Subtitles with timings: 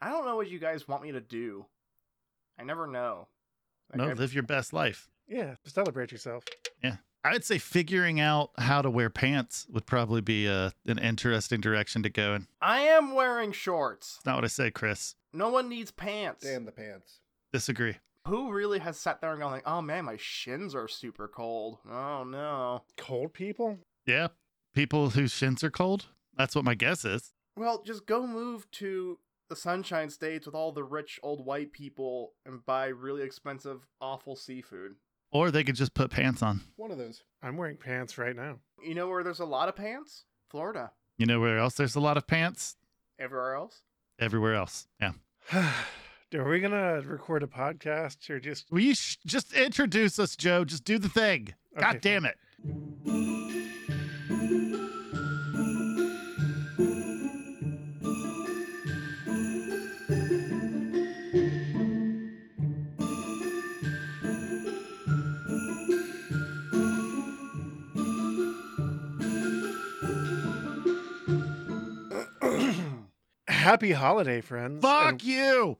[0.00, 1.66] I don't know what you guys want me to do.
[2.58, 3.28] I never know.
[3.92, 5.08] Like, No, I- live your best life.
[5.28, 6.44] Yeah, celebrate yourself.
[6.82, 6.96] Yeah.
[7.22, 11.60] I would say figuring out how to wear pants would probably be a, an interesting
[11.60, 12.46] direction to go in.
[12.62, 14.16] I am wearing shorts.
[14.16, 15.14] It's not what I say, Chris.
[15.32, 16.44] No one needs pants.
[16.44, 17.20] Damn the pants.
[17.52, 17.96] Disagree.
[18.26, 21.78] Who really has sat there and gone like, "Oh man, my shins are super cold."
[21.90, 22.82] Oh no.
[22.96, 23.78] Cold people?
[24.06, 24.28] Yeah.
[24.74, 26.06] People whose shins are cold.
[26.36, 27.32] That's what my guess is.
[27.56, 29.18] Well, just go move to
[29.50, 34.36] the Sunshine States with all the rich old white people and buy really expensive, awful
[34.36, 34.94] seafood.
[35.32, 36.62] Or they could just put pants on.
[36.76, 37.22] One of those.
[37.42, 38.58] I'm wearing pants right now.
[38.82, 40.24] You know where there's a lot of pants?
[40.48, 40.92] Florida.
[41.18, 42.76] You know where else there's a lot of pants?
[43.18, 43.82] Everywhere else?
[44.18, 44.86] Everywhere else.
[45.00, 45.12] Yeah.
[45.52, 50.64] Are we gonna record a podcast or just Will you sh- just introduce us, Joe?
[50.64, 51.54] Just do the thing.
[51.76, 52.32] Okay, God damn fine.
[52.32, 52.36] it.
[73.70, 74.82] Happy holiday, friends.
[74.82, 75.78] Fuck and you.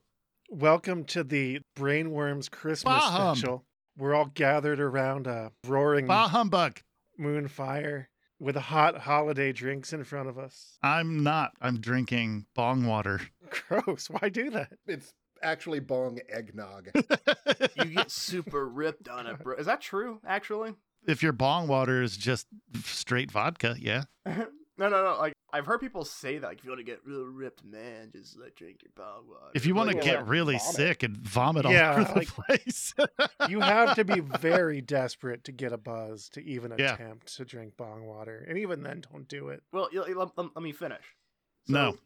[0.49, 3.35] welcome to the Brainworms Christmas Bah hum.
[3.37, 3.65] special.
[3.99, 6.83] We're all gathered around a roaring Bah humbug.
[7.19, 10.79] moon fire with hot holiday drinks in front of us.
[10.85, 11.51] I'm not.
[11.61, 13.23] I'm drinking bong water.
[13.69, 14.07] Gross.
[14.09, 14.71] Why do that?
[14.87, 16.91] It's actually bong eggnog.
[17.77, 19.57] You get super ripped on it, bro.
[19.57, 20.75] Is that true, actually?
[21.09, 22.47] if your bong water is just
[22.85, 24.05] straight vodka, yeah.
[24.81, 25.19] no, no, no.
[25.19, 26.47] Like, I've heard people say that.
[26.47, 29.51] Like, if you want to get real ripped, man, just like drink your bong water.
[29.55, 30.75] If you want to Like, yeah, get really vomit.
[30.75, 32.95] sick and vomit all Yeah, over the place.
[33.49, 36.95] You have to be very desperate to get a buzz to even Yeah.
[36.95, 38.45] attempt to drink bong water.
[38.49, 39.63] And even then, don't do it.
[39.73, 41.05] Well, y- y- let, let- let me finish.
[41.69, 41.97] No.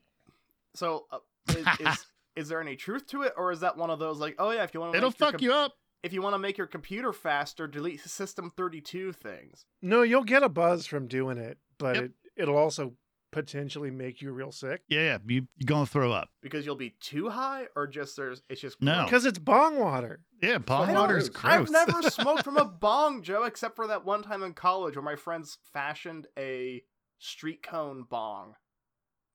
[0.75, 1.19] So, uh,
[1.50, 4.36] is, is is there any truth to it, or is that one of those like,
[4.38, 5.75] oh yeah, if you want to, It'll fuck you up.
[6.03, 9.64] If you want to make your computer faster, delete System Thirty Two things.
[9.83, 12.04] No, you'll get a buzz from doing it, but Yep.
[12.04, 12.95] it, it'll also
[13.33, 14.83] potentially make you real sick.
[14.89, 15.19] Yeah, yeah.
[15.27, 16.28] You, you're going to throw up.
[16.41, 19.05] because you'll be too high, or just there's it's just No.
[19.05, 20.21] Because it's bong water.
[20.41, 21.45] Yeah, bong I water is gross.
[21.53, 25.03] I've never smoked from a bong, Joe, except for that one time in college where
[25.03, 26.83] my friends fashioned a
[27.19, 28.55] street cone bong,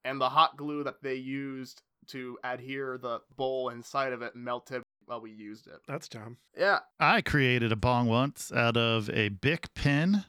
[0.06, 4.82] and the hot glue that they used to adhere the bowl inside of it melted
[5.06, 5.80] while we used it.
[5.88, 6.38] That's dumb.
[6.58, 10.24] Yeah, I created a bong once out of a Bic pen,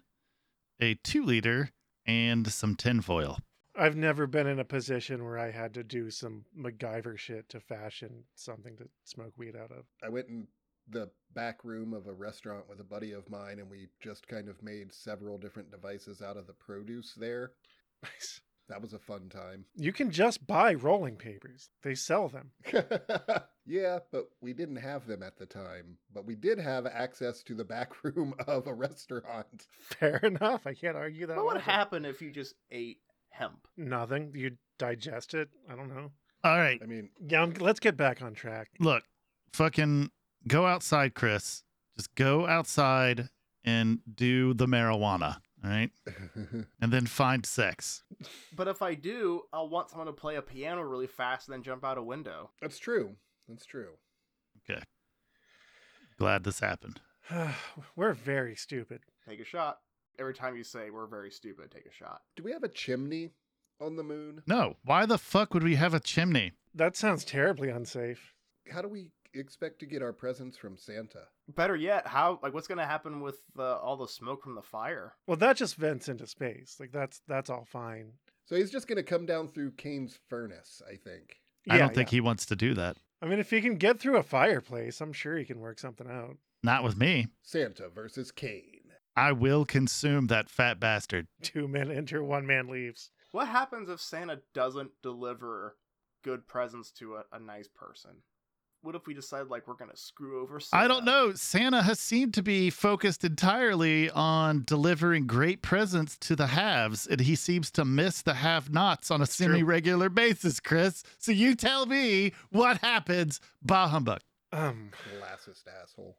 [0.80, 1.70] a two liter,
[2.10, 3.38] and some tinfoil.
[3.76, 7.60] I've never been in a position where I had to do some MacGyver shit to
[7.60, 9.84] fashion something to smoke weed out of.
[10.02, 10.48] I went in
[10.88, 14.48] the back room of a restaurant with a buddy of mine, and we just kind
[14.48, 17.52] of made several different devices out of the produce there.
[18.02, 18.40] Nice.
[18.70, 19.66] That was a fun time.
[19.76, 21.68] You can just buy rolling papers.
[21.82, 22.52] They sell them.
[23.66, 25.96] yeah, but we didn't have them at the time.
[26.14, 29.66] But we did have access to the back room of a restaurant.
[29.80, 30.66] Fair enough.
[30.66, 31.36] I can't argue that.
[31.36, 32.98] what would happen if you just ate
[33.30, 33.66] hemp?
[33.76, 34.32] Nothing.
[34.34, 35.48] You'd digest it.
[35.68, 36.10] I don't know.
[36.44, 36.80] All right.
[36.82, 38.68] I mean, Yeah, let's get back on track.
[38.78, 39.02] Look,
[39.52, 40.10] fucking
[40.48, 41.62] go outside, Chris.
[41.96, 43.28] Just go outside
[43.64, 45.38] and do the marijuana.
[45.62, 45.90] All right.
[46.80, 48.02] And then find sex.
[48.56, 51.62] But if I do, I'll want someone to play a piano really fast and then
[51.62, 52.50] jump out a window.
[52.60, 53.16] that's true.
[53.48, 53.90] That's true.
[54.68, 54.82] Okay.
[56.18, 57.00] Glad this happened.
[57.96, 59.00] We're very stupid.
[59.28, 59.78] Take a shot.
[60.18, 62.22] Every time you say we're very stupid, take a shot.
[62.36, 63.30] Do we have a chimney
[63.80, 64.42] on the moon?
[64.46, 66.52] No, why the fuck would we have a chimney?
[66.74, 68.34] That sounds terribly unsafe.
[68.70, 71.24] How do we expect to get our presents from Santa?
[71.48, 75.14] Better yet, how like what's gonna happen with uh, all the smoke from the fire?
[75.26, 76.76] Well, that just vents into space.
[76.80, 78.12] Like that's that's all fine.
[78.46, 81.36] So he's just going to come down through Kane's furnace, I think.
[81.70, 82.16] I Yeah, don't think yeah.
[82.16, 82.96] he wants to do that.
[83.22, 86.08] I mean, if he can get through a fireplace, I'm sure he can work something
[86.10, 86.36] out.
[86.64, 87.28] Not with me.
[87.44, 88.90] Santa versus Kane.
[89.14, 91.28] I will consume that fat bastard.
[91.42, 93.12] Two men enter, one man leaves.
[93.30, 95.76] What happens if Santa doesn't deliver
[96.24, 98.16] good presents to a, a nice person?
[98.82, 100.84] What if we decide like we're gonna screw over Santa?
[100.84, 101.34] I don't know.
[101.34, 107.20] Santa has seemed to be focused entirely on delivering great presents to the haves, and
[107.20, 111.02] he seems to miss the have nots on a semi regular basis, Chris.
[111.18, 114.20] So you tell me what happens, bah humbug,
[114.52, 116.16] Um, Classist asshole.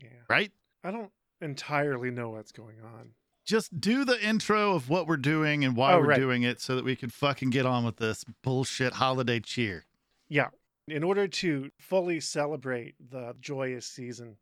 [0.00, 0.08] yeah.
[0.28, 0.52] right?
[0.84, 1.10] I don't
[1.40, 3.10] entirely know what's going on.
[3.44, 6.18] Just do the intro of what we're doing and why Oh, we're right.
[6.18, 9.84] doing it so that we can fucking get on with this bullshit holiday cheer.
[10.28, 10.48] Yeah.
[10.86, 14.36] In order to fully celebrate the joyous season,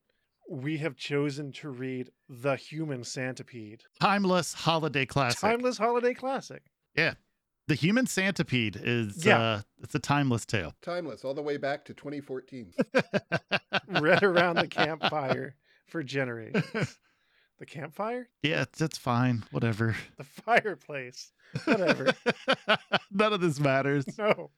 [0.50, 5.40] we have chosen to read The Human Centipede, Timeless holiday classic.
[5.40, 6.62] timeless holiday classic.
[6.96, 7.14] Yeah.
[7.68, 9.38] The human centipede is Yeah.
[9.40, 10.74] uh it's a timeless tale.
[10.82, 12.72] Timeless, all the way back to 2014.
[14.00, 15.54] Read around the campfire
[15.86, 16.98] for generations.
[17.58, 18.28] The campfire?
[18.42, 19.44] yeah, that's fine.
[19.52, 19.94] Whatever.
[20.18, 21.30] The fireplace.
[21.64, 22.12] Whatever.
[23.12, 24.04] None of this matters.
[24.18, 24.50] no.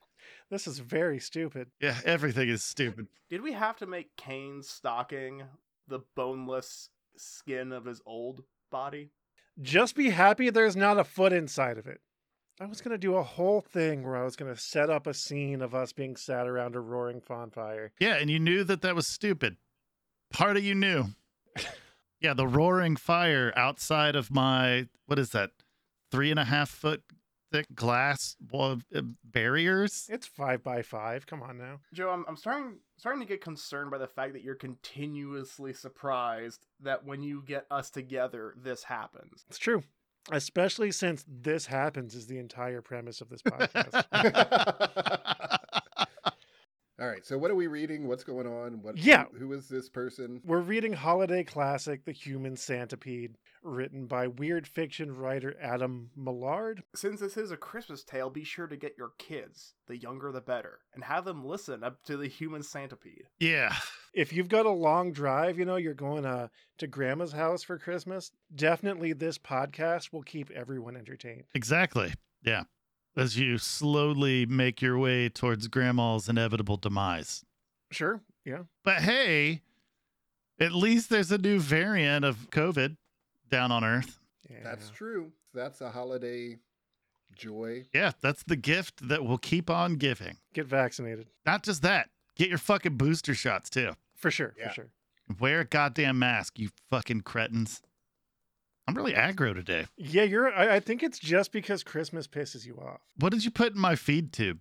[0.50, 1.69] This is very stupid.
[1.81, 3.08] Yeah, everything is stupid.
[3.29, 5.43] Did we have to make Kane's stocking
[5.88, 9.11] the boneless skin of his old body?
[9.61, 12.00] Just be happy there's not a foot inside of it.
[12.61, 15.06] I was going to do a whole thing where I was going to set up
[15.06, 17.93] a scene of us being sat around a roaring bonfire.
[17.99, 19.56] Yeah, and you knew that that was stupid.
[20.32, 21.06] Part of you knew.
[22.20, 25.50] yeah, the roaring fire outside of my what is that?
[26.12, 27.02] Three and a half foot
[27.54, 28.76] thick glass uh,
[29.22, 30.08] barriers.
[30.10, 31.24] It's five by five.
[31.26, 31.78] Come on now.
[31.92, 36.66] Joe, I'm, I'm starting starting to get concerned by the fact that you're continuously surprised
[36.80, 39.44] that when you get us together, this happens.
[39.48, 39.84] It's true.
[40.32, 44.04] Especially since this happens is the entire premise of this podcast.
[47.00, 48.06] All right, so what are we reading?
[48.06, 48.81] What's going on?
[48.81, 48.96] What?
[48.96, 49.25] Yeah.
[49.32, 50.41] Who, who is this person?
[50.44, 56.85] We're reading holiday classic The Human Centipede, written by weird fiction writer Adam Millard.
[56.94, 60.41] Since this is a Christmas tale, be sure to get your kids, the younger the
[60.41, 63.25] better, and have them listen up to the human centipede.
[63.41, 63.75] yeah.
[64.12, 66.46] If you've got a long drive, you know, you're going uh,
[66.79, 71.43] to grandma's house for Christmas, definitely this podcast will keep everyone entertained.
[71.56, 72.14] Exactly.
[72.44, 72.62] Yeah.
[73.16, 77.44] As you slowly make your way towards grandma's inevitable demise.
[77.90, 78.20] Sure.
[78.44, 78.64] Yeah.
[78.84, 79.62] But hey,
[80.58, 82.96] at least there's a new variant of COVID
[83.50, 84.19] down on Earth.
[84.50, 84.58] yeah.
[84.64, 85.31] That's true.
[85.52, 86.58] That's a holiday
[87.37, 87.84] joy.
[87.94, 90.38] Yeah, that's the gift that will keep on giving.
[90.52, 91.28] Get vaccinated.
[91.46, 93.93] Not just that, get your fucking booster shots too.
[94.17, 94.55] For sure.
[94.58, 94.69] Yeah.
[94.69, 94.88] For sure.
[95.38, 97.81] Wear a goddamn mask, you fucking cretins.
[98.86, 99.86] I'm really aggro today.
[99.96, 100.52] Yeah, you're.
[100.52, 103.00] I, I think it's just because Christmas pisses you off.
[103.19, 104.58] What did you put in my feed tube?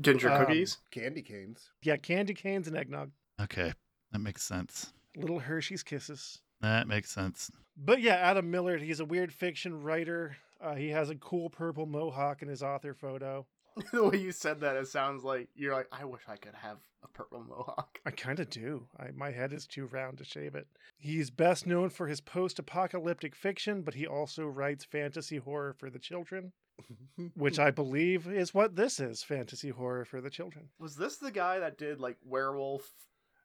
[0.00, 0.78] Ginger Um, cookies?
[0.90, 1.70] Candy canes.
[1.82, 3.10] Yeah, candy canes and eggnog,
[3.40, 3.72] Okay,
[4.12, 4.92] that makes sense.
[5.16, 6.40] little Hershey's kisses.
[6.60, 7.50] That makes sense.
[7.76, 10.36] But yeah, Adam Millard, he's a weird fiction writer.
[10.60, 13.46] Uh, he has a cool purple mohawk in his author photo.
[13.92, 16.78] the way you said that, it sounds like you're like, I wish I could have
[17.02, 17.98] a purple mohawk.
[18.06, 18.86] I kind of do.
[18.98, 20.66] I, my head is too round to shave it.
[20.98, 25.90] He's best known for his post apocalyptic fiction, but he also writes fantasy horror for
[25.90, 26.52] the children,
[27.34, 30.68] which I believe is what this is fantasy horror for the children.
[30.78, 32.90] Was this the guy that did like werewolf?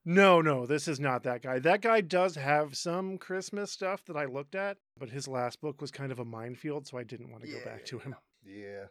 [0.06, 1.60] No, no, this is not that guy.
[1.60, 5.81] That guy does have some Christmas stuff that I looked at, but his last book
[5.81, 8.16] was kind of a minefield, so I didn't want to go back to him.
[8.46, 8.86] Yeah.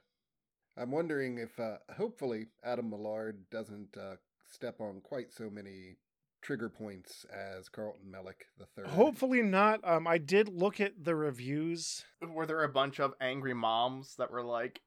[0.78, 4.16] I'm wondering if, uh, hopefully, Adam Millard doesn't uh,
[4.50, 5.96] step on quite so many
[6.40, 8.86] trigger points as Carlton Mellick the third.
[8.86, 9.80] Hopefully not.
[9.82, 12.04] Um, I did look at the reviews.
[12.22, 14.80] Were there a bunch of angry moms that were like,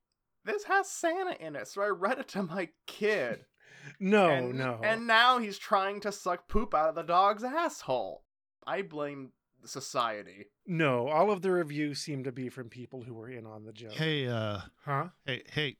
[0.45, 3.45] "This has Santa in it," so I read it to my kid.
[3.99, 4.79] No, and, no.
[4.83, 8.23] And now he's trying to suck poop out of the dog's asshole.
[8.67, 9.31] I blame
[9.65, 10.45] society.
[10.71, 13.73] No, all of the reviews seem to be from people who were in on the
[13.73, 13.91] joke.
[13.91, 15.09] Hey, uh, Huh?
[15.25, 15.75] hey, hey,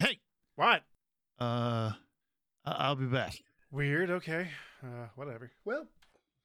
[0.00, 0.18] hey,
[0.56, 0.82] What?
[1.38, 1.92] uh,
[2.64, 3.34] I- I'll be back.
[3.70, 4.10] Weird.
[4.10, 4.50] Okay.
[4.82, 5.52] Uh, whatever.
[5.64, 5.86] Well,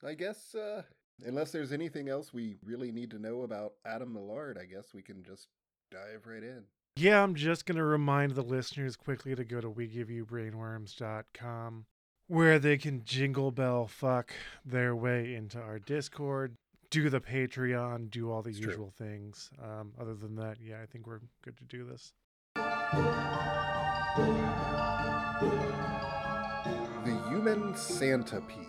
[0.03, 0.83] I guess, uh,
[1.25, 5.01] unless there's anything else we really need to know about Adam Millard, I guess we
[5.01, 5.47] can just
[5.89, 6.65] dive right in.
[6.97, 11.85] Yeah, I'm just going to remind the listeners quickly to go to WeGiveYouBrainworms.com
[12.27, 14.33] where they can jingle bell fuck
[14.65, 16.57] their way into our Discord,
[16.89, 18.69] do the Patreon, do all the It's true.
[18.69, 19.49] usual things.
[19.61, 22.13] Um, other than that, yeah, I think we're good to do this.
[27.05, 28.65] The Human Centipede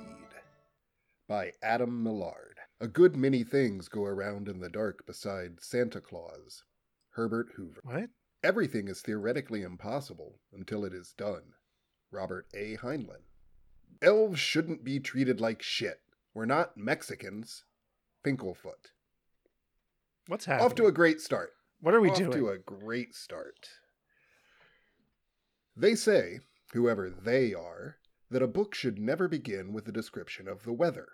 [1.28, 2.56] by Adam Millard.
[2.80, 6.62] A good many things go around in the dark beside Santa Claus.
[7.10, 7.80] Herbert Hoover.
[7.82, 8.10] What?
[8.44, 11.42] Everything is theoretically impossible until it is done.
[12.12, 12.76] Robert A.
[12.76, 13.24] Heinlein.
[14.00, 16.00] Elves shouldn't be treated like shit.
[16.34, 17.64] We're not Mexicans.
[18.24, 18.92] Finkelfoot.
[20.26, 20.66] What's happening?
[20.66, 21.52] Off to a great start.
[21.80, 22.28] what are we doing?
[22.28, 22.44] Off doing?
[22.44, 23.68] to a great start.
[25.76, 26.40] They say,
[26.72, 27.96] whoever they are,
[28.30, 31.08] that a book should never begin with a description of the weather.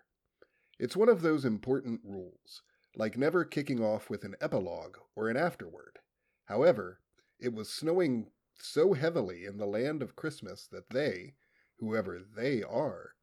[0.79, 2.63] It's one of those important rules,
[2.97, 5.99] like never kicking off with an epilogue or an afterword.
[6.47, 7.01] However,
[7.39, 11.35] it was snowing so heavily in the land of Christmas that they,
[11.77, 13.15] whoever they are,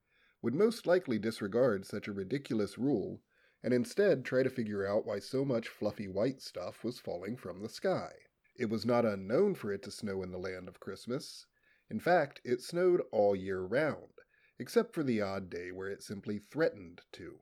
[0.41, 3.21] would most likely disregard such a ridiculous rule
[3.63, 7.61] and instead try to figure out why so much fluffy white stuff was falling from
[7.61, 8.11] the sky.
[8.55, 11.45] It was not unknown for it to snow in the land of Christmas.
[11.89, 14.21] In fact, it snowed all year round,
[14.59, 17.39] except for the odd day where it simply threatened to.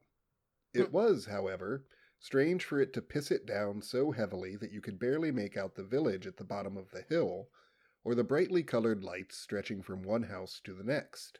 [0.73, 0.91] It hmm.
[0.91, 1.85] was, however,
[2.19, 5.75] strange for it to piss it down so heavily that you could barely make out
[5.75, 7.49] the village at the bottom of the hill,
[8.03, 11.39] or the brightly colored lights stretching from one house to the next.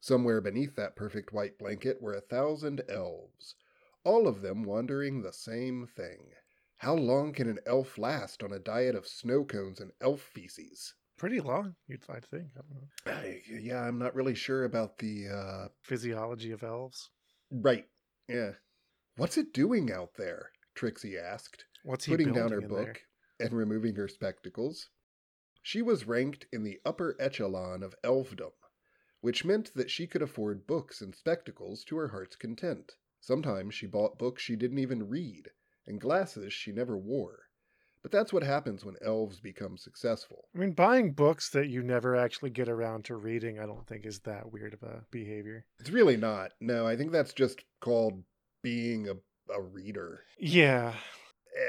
[0.00, 3.54] Somewhere beneath that perfect white blanket were a thousand elves,
[4.04, 6.30] all of them wondering the same thing.
[6.76, 10.94] How long can an elf last on a diet of snow cones and elf feces?
[11.16, 12.48] Pretty long, you'd I'd think.
[12.56, 13.12] I don't know.
[13.12, 15.68] I, yeah, I'm not really sure about the, uh.
[15.82, 17.10] Physiology of elves.
[17.50, 17.86] Right.
[18.28, 18.52] Yeah.
[19.16, 20.50] What's it doing out there?
[20.74, 23.02] Trixie asked, What's he putting down her book
[23.40, 24.88] and removing her spectacles.
[25.62, 28.52] She was ranked in the upper echelon of elfdom,
[29.20, 32.92] which meant that she could afford books and spectacles to her heart's content.
[33.24, 35.48] Sometimes she bought books she didn't even read,
[35.86, 37.44] and glasses she never wore.
[38.02, 40.44] But that's what happens when elves become successful.
[40.54, 44.04] I mean, buying books that you never actually get around to reading, I don't think
[44.04, 45.64] is that weird of a behavior.
[45.80, 46.50] It's really not.
[46.60, 48.22] No, I think that's just called
[48.62, 49.14] being a,
[49.50, 50.20] a reader.
[50.38, 50.92] Yeah,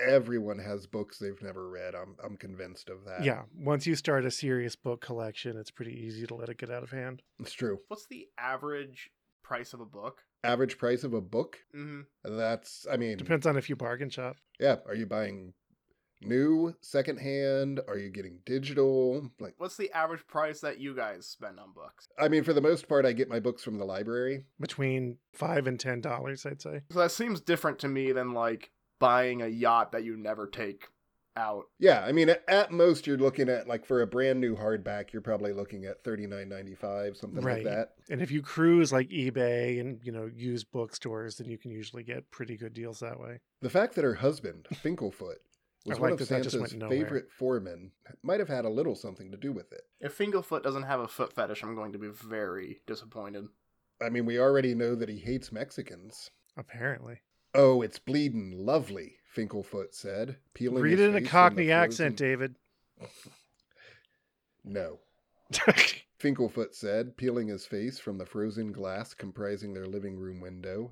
[0.08, 1.94] Everyone has books they've never read.
[1.96, 3.24] I'm I'm convinced of that.
[3.24, 3.44] yeah.
[3.56, 6.82] Once you start a serious book collection, it's pretty easy to let it get out
[6.84, 7.22] of hand.
[7.40, 7.80] It's true.
[7.88, 9.12] What's the average
[9.44, 10.24] price of a book?
[10.46, 11.58] Average price of a book?
[11.74, 14.38] hmm That's I mean Depends on if you bargain shop.
[14.60, 14.78] Yeah.
[14.88, 15.54] Are you buying
[16.22, 17.82] new, secondhand?
[17.88, 19.30] Are you getting digital?
[19.40, 22.08] Like What's the average price that you guys spend on books?
[22.18, 24.46] I mean, for the most part I get my books from the library.
[24.60, 26.82] Between five and ten dollars, I'd say.
[26.92, 30.88] So that seems different to me than like buying a yacht that you never take
[31.38, 31.66] out.
[31.80, 35.12] Yeah, I mean at, at most you're looking at like for a brand new hardback,
[35.14, 37.64] you're probably looking at thirty nine ninety five, something Right.
[37.66, 37.90] like that.
[38.10, 42.04] And if you cruise like eBay and you know use bookstores, then you can usually
[42.04, 43.40] get pretty good deals that way.
[43.62, 45.36] The fact that her husband, Finklefoot
[45.86, 47.92] was I one of that that just Santa's favorite foremen
[48.24, 49.82] might have had a little something to do with it.
[50.00, 53.46] If Finklefoot doesn't have a foot fetish, I'm going to be very disappointed.
[54.02, 56.32] I mean, we already know that he hates Mexicans.
[56.58, 57.22] Apparently,
[57.54, 61.72] Oh, it's bleeding lovely, Finkelfoot said, peeling read it in a face from the Cockney
[61.72, 62.56] accent, David.
[64.68, 65.02] No.
[66.20, 70.90] Finkelfoot said, peeling his face from the frozen glass comprising their living room window.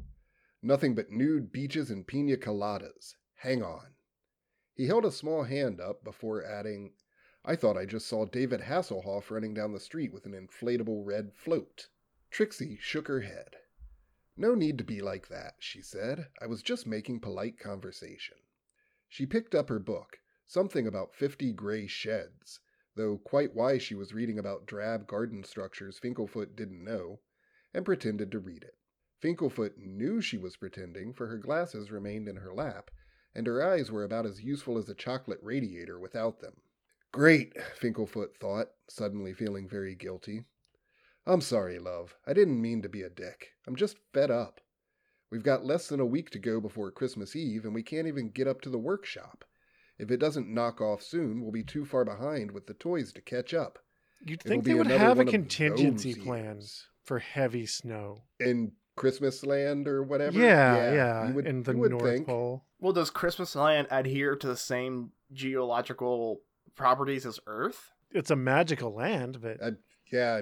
[0.61, 3.15] Nothing but nude beaches and pina coladas.
[3.37, 3.95] Hang on.
[4.75, 6.93] He held a small hand up before adding,
[7.43, 11.33] I thought I just saw David Hasselhoff running down the street with an inflatable red
[11.33, 11.87] float.
[12.29, 13.55] Trixie shook her head.
[14.35, 16.27] No need to be like that, she said.
[16.41, 18.37] I was just making polite conversation.
[19.07, 22.59] She picked up her book, something about fifty gray sheds,
[22.95, 27.19] though quite why she was reading about drab garden structures Finklefoot didn't know,
[27.73, 28.75] and pretended to read it.
[29.21, 32.89] Finklefoot knew she was pretending, for her glasses remained in her lap,
[33.35, 36.61] and her eyes were about as useful as a chocolate radiator without them.
[37.11, 40.45] Great, Finklefoot thought, suddenly feeling very guilty.
[41.25, 42.15] I'm sorry, love.
[42.27, 43.51] I didn't mean to be a dick.
[43.67, 44.59] I'm just fed up.
[45.31, 48.29] We've got less than a week to go before Christmas Eve, and we can't even
[48.29, 49.45] get up to the workshop.
[49.97, 53.21] If it doesn't knock off soon, we'll be too far behind with the toys to
[53.21, 53.79] catch up.
[54.25, 56.87] You'd It'll think they would have a contingency those plan years.
[57.03, 58.23] for heavy snow.
[58.39, 60.37] in Christmas land or whatever.
[60.39, 62.27] Yeah, yeah, you would- in the you would North think.
[62.27, 62.65] Pole.
[62.79, 66.41] Well, does Christmas Land adhere to the same geological
[66.75, 67.91] properties as Earth?
[68.11, 69.71] It's a magical land, but Uh,
[70.11, 70.41] yeah,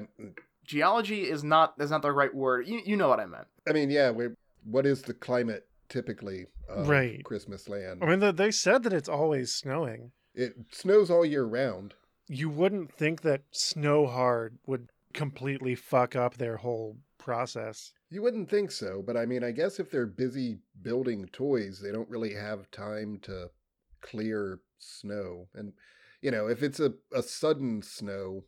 [0.76, 2.66] Geology is not is not the right word.
[2.66, 3.48] You you know what I meant.
[3.68, 4.10] I mean, yeah.
[4.10, 4.30] we
[4.64, 7.22] what is the climate typically of Right.
[7.26, 8.02] Christmas land?
[8.02, 10.14] I mean, they- they said that it's always snowing.
[10.34, 11.94] it snows all year round.
[12.30, 17.92] You wouldn't think that snow hard would completely fuck up their whole process.
[18.10, 21.92] You wouldn't think so, but I mean, I guess if they're busy building toys, they
[21.92, 23.52] don't really have time to
[24.00, 25.50] clear snow.
[25.54, 25.74] And
[26.22, 28.46] you know, if it's a, a sudden snow,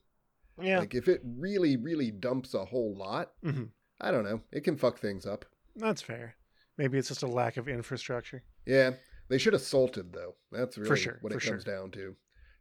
[0.61, 3.69] Yeah, like if it really, really dumps a whole lot, Mhm.
[3.99, 5.45] I don't know, it can fuck things up.
[5.75, 6.35] that's fair.
[6.77, 8.43] Maybe it's just a lack of infrastructure.
[8.65, 8.91] Yeah,
[9.29, 10.35] they should have salted though.
[10.51, 11.73] That's really sure, what for it comes sure.
[11.75, 12.15] down to.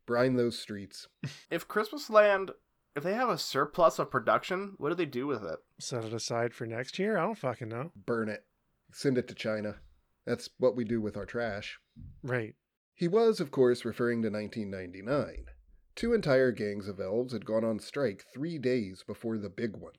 [0.07, 1.09] Brine those streets.
[1.51, 2.51] If Christmas Land,
[2.97, 5.59] if they have a surplus of production, what do they do with it?
[5.79, 7.17] Set it aside for next year.
[7.19, 7.93] I don't fucking know.
[7.95, 8.45] burn it,
[8.93, 9.77] send it to China.
[10.27, 11.79] That's what we do with our trash.
[12.23, 12.55] Right.
[12.95, 15.47] He was, of course, referring to 1999.
[15.95, 19.93] Two entire gangs of elves had gone on strike three days before the big one,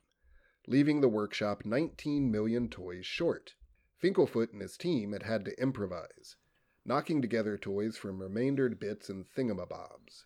[0.68, 3.54] leaving the workshop 19 million toys short.
[4.02, 6.36] Finkelfoot and his team had had to improvise,
[6.84, 10.26] knocking together toys from remaindered bits and thingamabobs.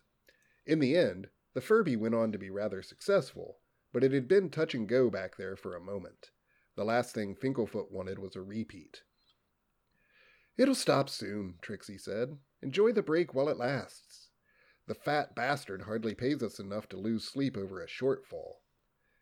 [0.66, 3.60] In the end, the Furby went on to be rather successful,
[3.92, 6.30] but it had been touch and go back there for a moment.
[6.76, 9.02] The last thing Finkelfoot wanted was a repeat.
[10.56, 12.38] It'll stop soon, Trixie said.
[12.62, 14.27] Enjoy the break while it lasts.
[14.88, 18.62] The fat bastard hardly pays us enough to lose sleep over a shortfall.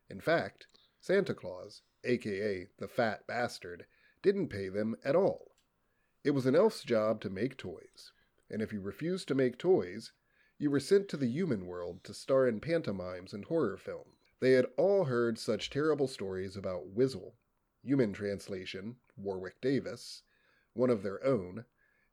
[0.08, 0.68] In fact,
[1.00, 3.84] Santa Claus, aka the fat bastard,
[4.22, 5.56] didn't pay them at all.
[6.22, 8.12] It was an elf's job to make toys,
[8.48, 10.12] and if you refused to make toys,
[10.56, 14.14] you were sent to the human world to star in pantomimes and horror films.
[14.38, 17.34] They had all heard such terrible stories about Wizzle,
[17.82, 20.22] human translation, Warwick Davis,
[20.74, 21.64] one of their own,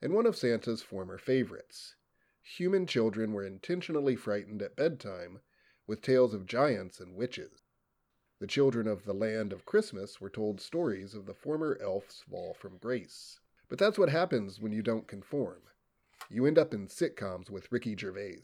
[0.01, 1.95] and one of Santa's former favorites.
[2.43, 5.39] Human children were intentionally frightened at bedtime
[5.88, 7.63] with tales of giants and witches.
[8.39, 12.53] The children of the land of Christmas were told stories of the former elf's fall
[12.53, 13.39] from grace.
[13.69, 15.62] But that's what happens when you don't conform.
[16.29, 18.43] You end up in sitcoms with Ricky Gervais.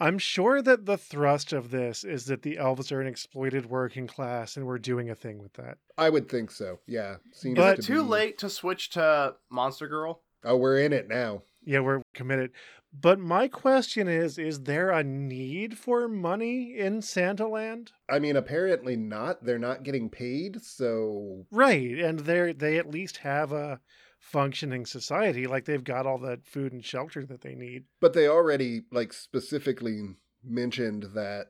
[0.00, 4.06] I'm sure that the thrust of this is that the elves are an exploited working
[4.06, 5.78] class and we're doing a thing with that.
[5.96, 6.80] I would think so.
[6.86, 7.16] Yeah.
[7.32, 10.22] Seems But- Is to it too be- late to switch to Monster Girl?
[10.44, 11.42] Oh, we're in it now.
[11.64, 12.50] Yeah, we're committed.
[12.92, 17.92] But my question is is there a need for money in Santa Land?
[18.10, 19.44] I mean, apparently not.
[19.44, 23.80] They're not getting paid, so Right, and they they at least have a
[24.18, 27.84] functioning society like they've got all the food and shelter that they need.
[28.00, 30.00] but they already like specifically
[30.44, 31.46] mentioned that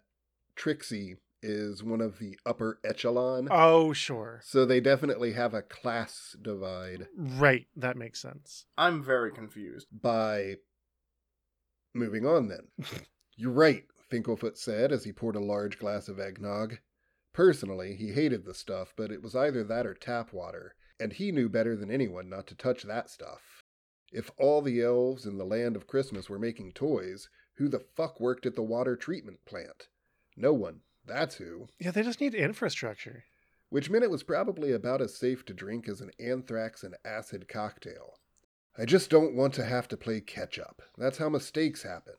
[0.57, 3.49] Trixie is one of the upper echelon.
[3.51, 4.41] Oh, sure.
[4.45, 8.67] So they definitely have a class divide Right, that makes sense.
[8.79, 9.87] I'm very confused.
[9.93, 10.57] by
[11.95, 12.69] moving on then.
[13.37, 16.79] You're right, Finkelfoot said as he poured a large glass of eggnog.
[17.33, 21.33] Personally, he hated the stuff, but it was either that or tap water, and he
[21.33, 23.63] knew better than anyone not to touch that stuff.
[24.13, 28.21] If all the elves in the land of Christmas were making toys, who the fuck
[28.21, 29.89] worked at the water treatment plant?
[30.37, 30.81] No one.
[31.07, 31.69] That's who.
[31.79, 33.25] Yeah, they just need infrastructure.
[33.71, 37.49] Which meant it was probably about as safe to drink as an anthrax and acid
[37.49, 38.19] cocktail.
[38.77, 40.83] I just don't want to have to play catch up.
[40.97, 42.15] That's how mistakes happen.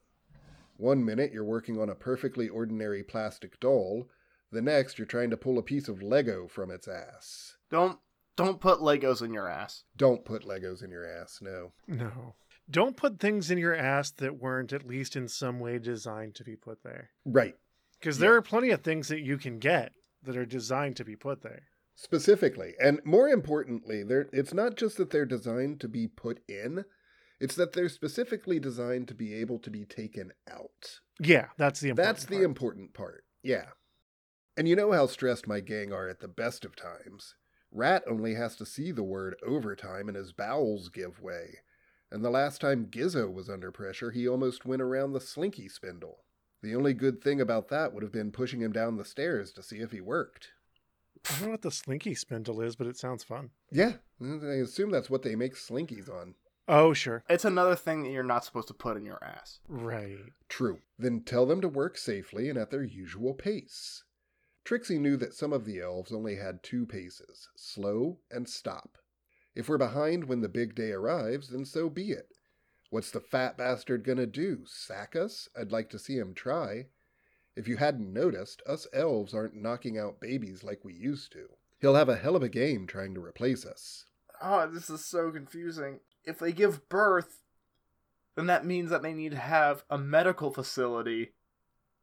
[0.78, 4.10] One minute you're working on a perfectly ordinary plastic doll,
[4.52, 7.58] the next you're trying to pull a piece of Lego from its ass.
[7.70, 8.00] Don't
[8.36, 9.84] don't put Legos in your ass.
[9.96, 11.74] Don't put Legos in your ass, no.
[11.88, 12.36] No.
[12.70, 16.44] Don't put things in your ass that weren't at least in some way designed to
[16.44, 17.12] be put there.
[17.25, 17.56] Right.
[18.03, 18.24] Because Yeah.
[18.27, 19.93] there are plenty of things that you can get
[20.24, 21.67] that are designed to be put there.
[21.95, 26.84] Specifically, and more importantly, they're, it's not just that they're designed to be put in,
[27.39, 30.99] it's that they're specifically designed to be able to be taken out.
[31.17, 32.43] Yeah, that's the important That's the part.
[32.45, 33.23] important part.
[33.41, 33.69] Yeah.
[34.58, 37.36] And you know how stressed my gang are at the best of times.
[37.71, 41.60] Rat only has to see the word overtime and his bowels give way.
[42.12, 46.22] And the last time Gizzo was under pressure, he almost went around the slinky spindle.
[46.63, 49.62] The only good thing about that would have been pushing him down the stairs to
[49.62, 50.54] see if he worked.
[51.30, 53.49] I don't know what the slinky spindle is, but it sounds fun.
[53.69, 56.36] Yeah, mm, I assume that's what they make slinkies on.
[56.69, 57.26] Oh, sure.
[57.30, 59.60] It's another thing that you're not supposed to put in your ass.
[59.67, 60.32] Right.
[60.47, 60.80] True.
[60.97, 64.06] Then tell them to work safely and at their usual pace.
[64.63, 68.97] Trixie knew that some of the elves only had two paces slow and stop.
[69.54, 72.30] If we're behind when the big day arrives, then so be it.
[72.93, 74.60] What's the fat bastard gonna do?
[74.67, 75.49] Sack us?
[75.60, 76.86] I'd like to see him try.
[77.56, 81.49] If you hadn't noticed, us elves aren't knocking out babies like we used to.
[81.82, 84.06] He'll have a hell of a game trying to replace us.
[84.39, 86.01] Oh, this is so confusing.
[86.23, 87.39] If they give birth,
[88.36, 91.34] then that means that they need to have a medical facility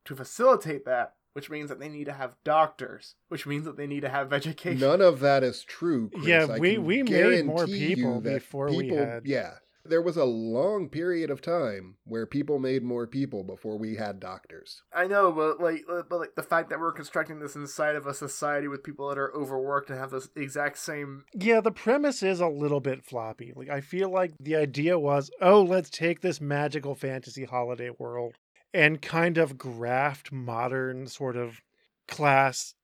[0.07, 3.87] to facilitate that, which means that they need to have doctors, which means that they
[3.87, 4.81] need to have education.
[4.81, 6.11] None of that is true.
[6.13, 6.27] Chris.
[6.27, 10.17] Yeah, I we- we made more guarantee you people before we had- Yeah, there was
[10.17, 14.83] a long period of time where people made more people before we had doctors.
[14.95, 18.15] I know, but like, but like the fact that we're constructing this inside of a
[18.15, 21.25] society with people that are overworked and have this exact same.
[21.35, 23.53] Yeah, the premise is a little bit floppy.
[23.57, 28.35] Like I feel like the idea was, oh, let's take this magical fantasy holiday world
[28.75, 31.61] and kind of graft modern sort of
[32.07, 32.75] class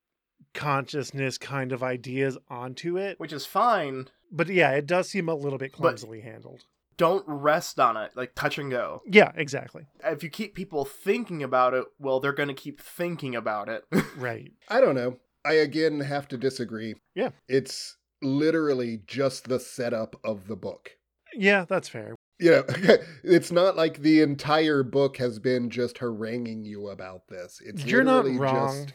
[0.54, 3.20] consciousness kind of ideas onto it.
[3.20, 4.08] Which is fine.
[4.32, 6.64] But yeah, it does seem a little bit But- clumsily handled.
[6.96, 9.02] Don't rest on it, like touch and go.
[9.06, 9.86] Yeah, exactly.
[10.02, 13.84] If you keep people thinking about it, well, they're going to keep thinking about it.
[14.16, 14.52] Right.
[14.68, 15.18] I don't know.
[15.44, 16.94] I again have to disagree.
[17.14, 17.30] Yeah.
[17.48, 20.90] It's literally just the setup of the book.
[21.34, 22.14] Yeah, that's fair.
[22.38, 22.64] You know,
[23.24, 27.60] it's not like the entire book has been just haranguing you about this.
[27.64, 28.86] It's You're not wrong.
[28.86, 28.94] just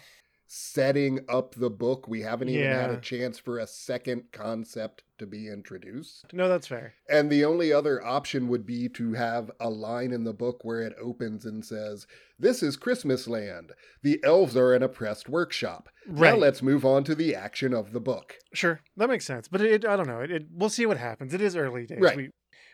[0.53, 2.09] setting up the book.
[2.09, 6.25] We haven't even had a chance for a second concept to be introduced.
[6.33, 6.93] No, that's fair.
[7.09, 10.81] And the only other option would be to have a line in the book where
[10.81, 12.05] it opens and says,
[12.37, 13.71] This is Christmas Land.
[14.03, 15.87] The elves are an oppressed workshop.
[16.05, 16.33] Right.
[16.33, 18.35] Now let's move on to the action of the book.
[18.53, 19.47] Sure, that makes sense.
[19.47, 20.19] But it, I don't know.
[20.19, 21.33] It, it, we'll see what happens.
[21.33, 21.99] It is early days.
[22.01, 22.17] Right.
[22.17, 22.31] We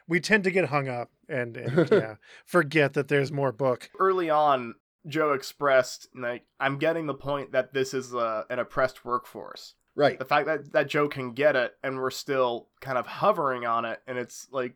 [0.08, 3.92] we tend to get hung up and, and yeah, forget that there's more book.
[4.00, 4.74] Early on,
[5.08, 9.76] Joe expressed, like, I'm getting the point that this is uh, an oppressed workforce.
[9.96, 10.20] Right.
[10.20, 13.84] The fact that that Joe can get it and we're still kind of hovering on
[13.86, 14.76] it, and it's like,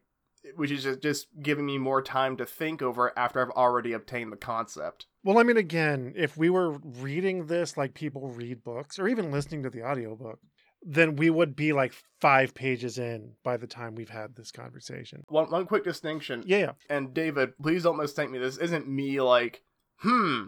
[0.56, 3.94] which is just, just giving me more time to think over it after I've already
[3.94, 5.06] obtained the concept.
[5.24, 9.32] Well, I mean, again, if we were reading this like people read books or even
[9.32, 10.39] listening to the audiobook,
[10.82, 15.24] then we would be like five pages in by the time we've had this conversation.
[15.28, 16.44] One, one quick distinction.
[16.48, 16.72] Yeah, yeah.
[16.89, 18.39] And David, please don't mistake me.
[18.39, 19.62] This isn't me like,
[20.02, 20.44] hmm,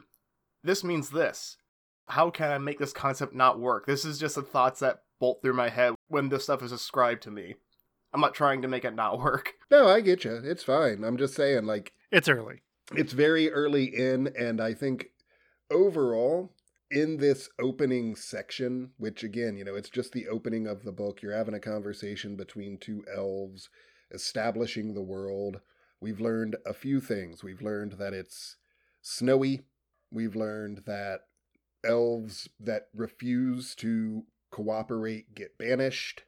[0.63, 1.57] this means this.
[2.07, 3.85] How can I make this concept not work?
[3.85, 7.23] This is just the thoughts that bolt through my head when this stuff is ascribed
[7.23, 7.55] to me.
[8.13, 9.53] I'm not trying to make it not work.
[9.71, 10.39] No, I get you.
[10.43, 11.03] It's fine.
[11.03, 12.61] I'm just saying, like, It's early.
[12.93, 15.07] it's very early in, and I think
[15.71, 16.51] overall,
[16.91, 21.23] in this opening section, which again, you know, it's just the opening of the book,
[21.23, 23.69] you're having a conversation between two elves
[24.13, 25.59] establishing the world.
[25.99, 27.43] We've learned a few things.
[27.43, 28.57] We've learned that it's
[29.03, 29.61] snowy.
[30.11, 31.21] We've learned that
[31.83, 36.23] elves that refuse to cooperate get banished.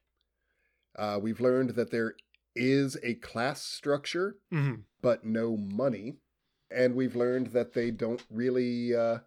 [0.97, 2.15] Uh, we've learned that there
[2.55, 6.15] is a class structure hmm but no money.
[6.71, 9.19] And we've learned that they don't really uh,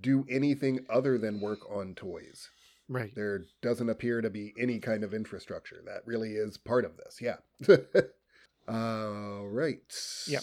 [0.00, 2.48] do anything other than work on toys.
[2.88, 3.12] Right.
[3.12, 5.82] There doesn't appear to be any kind of infrastructure.
[5.84, 7.20] That really is part of this.
[7.20, 7.38] Yeah.
[8.68, 9.92] All right.
[10.28, 10.42] Yep.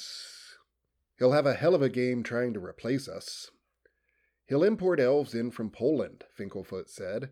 [1.24, 3.50] He'll have a hell of a game trying to replace us.
[4.46, 7.30] He'll import elves in from Poland, Finkelfoot said.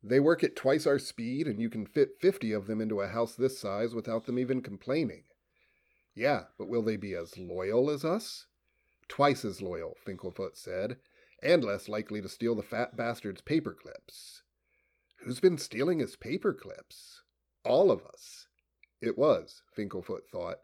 [0.00, 3.08] They work at twice our speed, and you can fit 50 of them into a
[3.08, 5.24] house this size without them even complaining.
[6.14, 8.46] Yeah, but will they be as loyal as us?
[9.08, 10.98] Twice as loyal, Finkelfoot said,
[11.42, 14.42] and less likely to steal the fat bastard's paper clips.
[15.16, 17.22] Who's been stealing his paper clips?
[17.64, 18.46] All of us.
[19.00, 20.58] It was, Finkelfoot thought,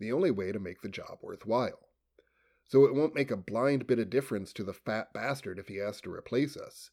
[0.00, 1.90] the only way to make the job worthwhile.
[2.72, 5.76] So it won't make a blind bit of difference to the fat bastard if he
[5.76, 6.88] has to replace us.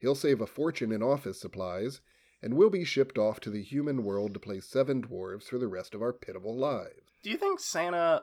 [0.00, 2.00] He'll save a fortune in office supplies,
[2.40, 5.66] and we'll be shipped off to the human world to play seven dwarves for the
[5.66, 7.10] rest of our pitiful lives.
[7.24, 8.22] Do you think Santa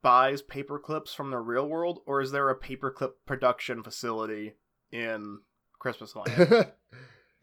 [0.00, 4.52] buys paper clips from the real world, or is there a paperclip production facility
[4.92, 5.40] in
[5.80, 6.68] Christmas Land?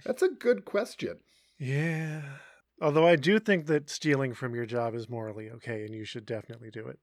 [0.05, 1.17] That's a good question.
[1.59, 2.21] Yeah.
[2.81, 6.25] Although I do think that stealing from your job is morally okay and you should
[6.25, 6.99] definitely do it.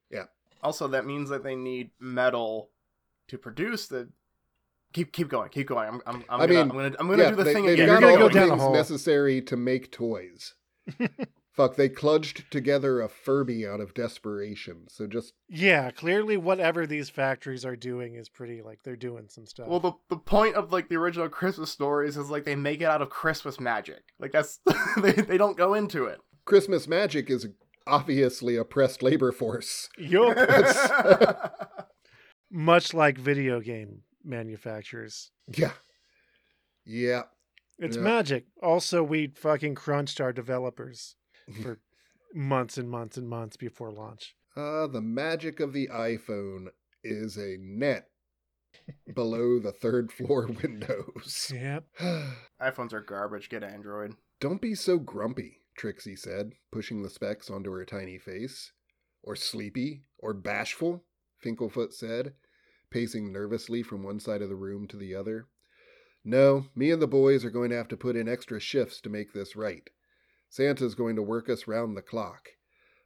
[0.62, 2.70] Also, that means that they need metal
[3.28, 4.08] to produce the.
[4.92, 5.88] Keep keep going, keep going.
[5.88, 7.64] I'm I'm, I'm I gonna, mean, I'm gonna I'm gonna yeah, do the they, thing
[7.64, 7.88] they've again.
[7.88, 8.74] You're gonna go down the things hole.
[8.74, 10.54] necessary to make toys.
[11.52, 14.84] Fuck, they cludged together a Furby out of desperation.
[14.88, 19.44] So just Yeah, clearly whatever these factories are doing is pretty like they're doing some
[19.46, 19.68] stuff.
[19.68, 22.86] Well, the the point of like the original Christmas stories is like they make it
[22.86, 24.02] out of Christmas magic.
[24.18, 24.60] Like that's
[25.02, 26.20] they they don't go into it.
[26.44, 27.46] Christmas magic is
[27.86, 29.88] obviously oppressed labor force.
[29.98, 30.36] Yup.
[32.50, 35.30] Much like video game manufacturers.
[35.54, 35.72] Yeah.
[36.84, 37.22] Yeah.
[37.78, 38.02] It's Yeah.
[38.02, 38.46] magic.
[38.62, 41.16] Also, we fucking crunched our developers
[41.62, 41.80] for
[42.34, 44.34] months and months and months before launch.
[44.54, 46.66] Uh, the magic of the iPhone
[47.02, 48.08] is a net
[49.14, 51.50] below the third floor windows.
[51.54, 51.84] Yep.
[52.60, 53.48] iPhones are garbage.
[53.48, 54.14] Get Android.
[54.40, 58.72] Don't be so grumpy, Trixie said, pushing the specs onto her tiny face.
[59.22, 61.04] Or sleepy, or bashful,
[61.42, 62.34] Finklefoot said,
[62.90, 65.46] pacing nervously from one side of the room to the other.
[66.24, 69.10] No, me and the boys are going to have to put in extra shifts to
[69.10, 69.88] make this right.
[70.48, 72.50] Santa's going to work us round the clock.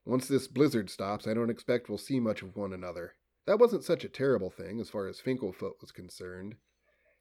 [0.05, 3.15] Once this blizzard stops, I don't expect we'll see much of one another.
[3.47, 6.57] That wasn't such a terrible thing as far as Finklefoot was concerned.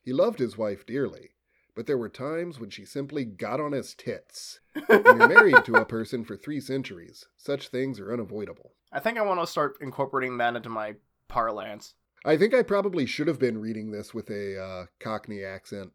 [0.02, 1.35] He loved his wife dearly,
[1.76, 4.62] but there were times when she simply got on his tits.
[4.88, 8.72] When you're married to a person for three centuries, such things are unavoidable.
[8.94, 10.96] I think I want to start incorporating that into my
[11.28, 11.94] parlance.
[12.24, 15.92] I think I probably should have been reading this with a uh, Cockney accent.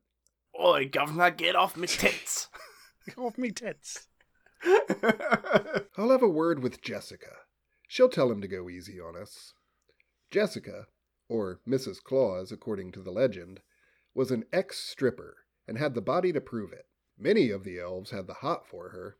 [0.62, 2.48] Oi, governor, get off me tits.
[3.16, 4.06] Off me tits.
[5.96, 7.32] I'll have a word with Jessica.
[7.88, 9.54] She'll tell him to go easy on us.
[10.30, 10.86] Jessica,
[11.28, 12.00] or Mrs.
[12.02, 13.62] Claus according to the legend,
[14.14, 15.38] was an ex stripper
[15.70, 16.86] and had the body to prove it.
[17.16, 19.18] Many of the elves had the hot for her,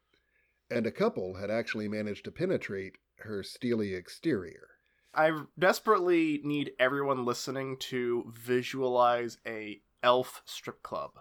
[0.69, 4.71] and a couple had actually managed to penetrate her steely exterior.
[5.15, 11.13] I desperately need everyone listening to visualize a elf strip club,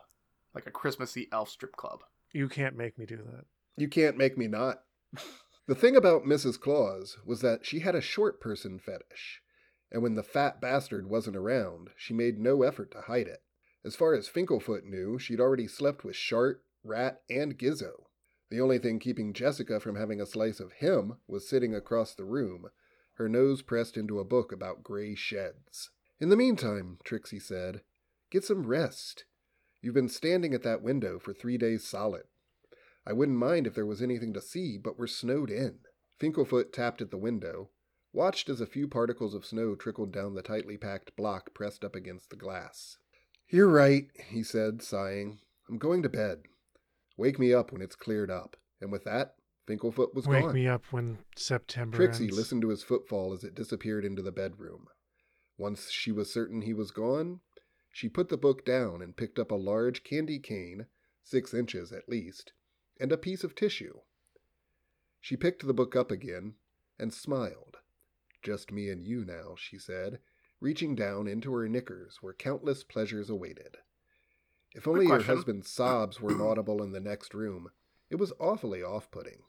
[0.56, 2.00] like a Christmassy elf strip club.
[2.34, 3.46] You can't make me do that.
[3.78, 4.82] You can't make me not.
[5.68, 6.60] The thing about Mrs.
[6.60, 9.44] Claus was that she had a short person fetish,
[9.92, 13.44] and when the fat bastard wasn't around, she made no effort to hide it.
[13.84, 18.08] As far as Finklefoot knew, she'd already slept with Shart, Rat, and Gizzo.
[18.50, 22.26] The only thing keeping Jessica from having a slice of him was sitting across the
[22.26, 22.72] room,
[23.14, 25.92] her nose pressed into a book about gray sheds.
[26.20, 27.82] In the meantime, Trixie said,
[28.30, 29.26] get some rest.
[29.82, 32.24] You've been standing at that window for three days solid.
[33.06, 35.80] I wouldn't mind if there was anything to see, but we're snowed in.
[36.20, 37.70] Finklefoot tapped at the window,
[38.12, 41.96] watched as a few particles of snow trickled down the tightly packed block pressed up
[41.96, 42.98] against the glass.
[43.50, 45.40] You're right, he said, sighing.
[45.68, 46.44] I'm going to bed.
[47.18, 48.56] Wake me up when it's cleared up.
[48.80, 49.36] And with that,
[49.68, 50.48] Finklefoot was Wake gone.
[50.48, 52.38] Wake me up when September Trixie ends.
[52.38, 54.88] listened to his footfall as it disappeared into the bedroom.
[55.58, 57.42] Once she was certain he was gone,
[57.92, 60.86] she put the book down and picked up a large candy cane,
[61.24, 62.54] six inches at least,
[63.00, 64.00] and a piece of tissue.
[65.20, 66.54] She picked the book up again
[66.98, 67.78] and smiled.
[68.42, 70.20] Just me and you now, she said,
[70.60, 73.78] reaching down into her knickers where countless pleasures awaited.
[74.74, 77.70] If only her husband's sobs weren't audible in the next room,
[78.10, 79.44] it was awfully off putting.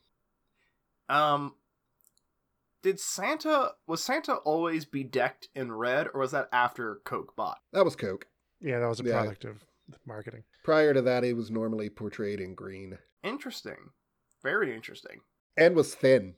[1.09, 1.55] Um,
[2.83, 7.59] did Santa was Santa always bedecked in red, or was that after Coke bought?
[7.73, 8.27] That was Coke.
[8.61, 9.21] Yeah, that was a Yeah.
[9.21, 9.65] product of
[10.07, 10.45] marketing.
[10.63, 13.91] Prior to that, he was normally portrayed in green Interesting,
[14.43, 15.21] very interesting.
[15.57, 16.37] and was thin,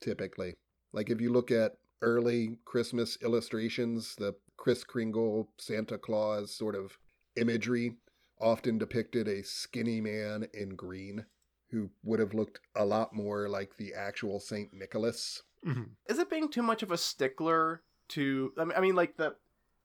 [0.00, 0.56] typically.
[0.92, 6.98] Like if you look at early Christmas illustrations, the Kris Kringle Santa Claus sort of
[7.36, 7.96] imagery
[8.40, 11.24] often depicted a skinny man in green
[11.70, 15.42] who would have looked a lot more like the actual Saint Nicholas.
[15.64, 15.90] Mhm.
[16.08, 18.52] Is it being too much of a stickler to?
[18.56, 19.36] I mean, I mean, like the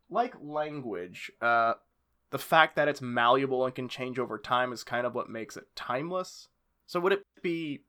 [0.10, 1.32] like language.
[1.42, 1.76] Uh,
[2.32, 5.58] the fact that it's malleable and can change over time is kind of what makes
[5.58, 6.48] it timeless.
[6.88, 7.84] So would it be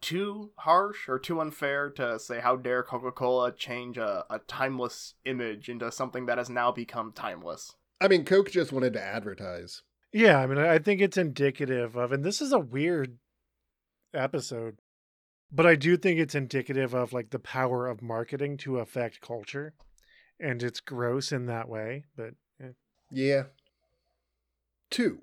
[0.00, 5.68] too harsh or too unfair to say how dare Coca-Cola change a, a timeless image
[5.68, 7.74] into something that has now become timeless?
[8.00, 9.82] I mean, Coke just wanted to advertise.
[10.12, 13.18] Yeah, I mean, I I think it's indicative of, and this is a weird
[14.14, 14.78] episode,
[15.52, 19.74] but I do think it's indicative of like the power of marketing to affect culture,
[20.40, 22.04] and it's gross in that way.
[22.16, 22.70] But eh.
[23.10, 23.44] Yeah.
[24.90, 25.22] Two.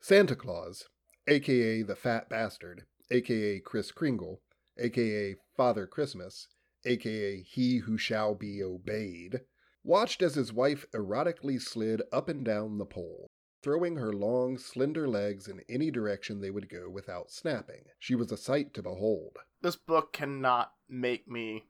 [0.00, 0.88] Santa Claus,
[1.28, 4.40] aka the Fat Bastard, aka Kris Kringle,
[4.78, 6.48] aka Father Christmas,
[6.86, 9.42] aka He Who Shall Be Obeyed,
[9.84, 13.30] watched as his wife erotically slid up and down the pole,
[13.62, 17.84] throwing her long, slender legs in any direction they would go without snapping.
[17.98, 19.36] She was a sight to behold.
[19.60, 21.66] This book cannot make me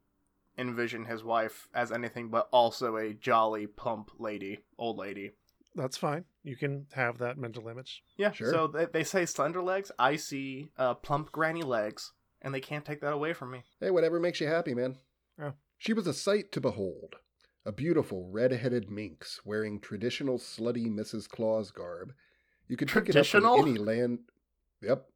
[0.57, 5.33] envision his wife as anything but also a jolly, plump lady, old lady.
[5.75, 6.25] That's fine.
[6.43, 8.03] You can have that mental image.
[8.17, 8.53] Yeah, Sure.
[8.53, 9.91] so they, they say slender legs.
[9.99, 13.63] I see uh, plump granny legs, and they can't take that away from me.
[13.81, 14.97] Hey, whatever makes you happy, man.
[15.41, 15.53] Oh.
[15.79, 17.17] She was a sight to behold.
[17.65, 21.29] A beautiful red-headed minx wearing traditional slutty Mrs.
[21.29, 22.13] Claus garb.
[22.69, 23.59] You could pick it up Traditional?
[23.61, 24.19] from any land.
[24.83, 25.07] Yep.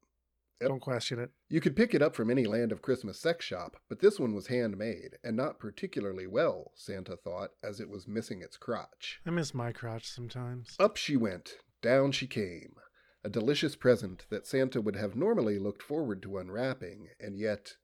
[0.61, 0.69] Yep.
[0.69, 1.31] Don't question it.
[1.49, 4.33] You could pick it up from any land of Christmas sex shop, but this one
[4.33, 9.19] was handmade, and not particularly well, Santa thought, as it was missing its crotch.
[9.25, 10.75] I miss my crotch sometimes.
[10.79, 12.75] Up she went, down she came.
[13.23, 17.75] A delicious present that Santa would have normally looked forward to unwrapping, and yet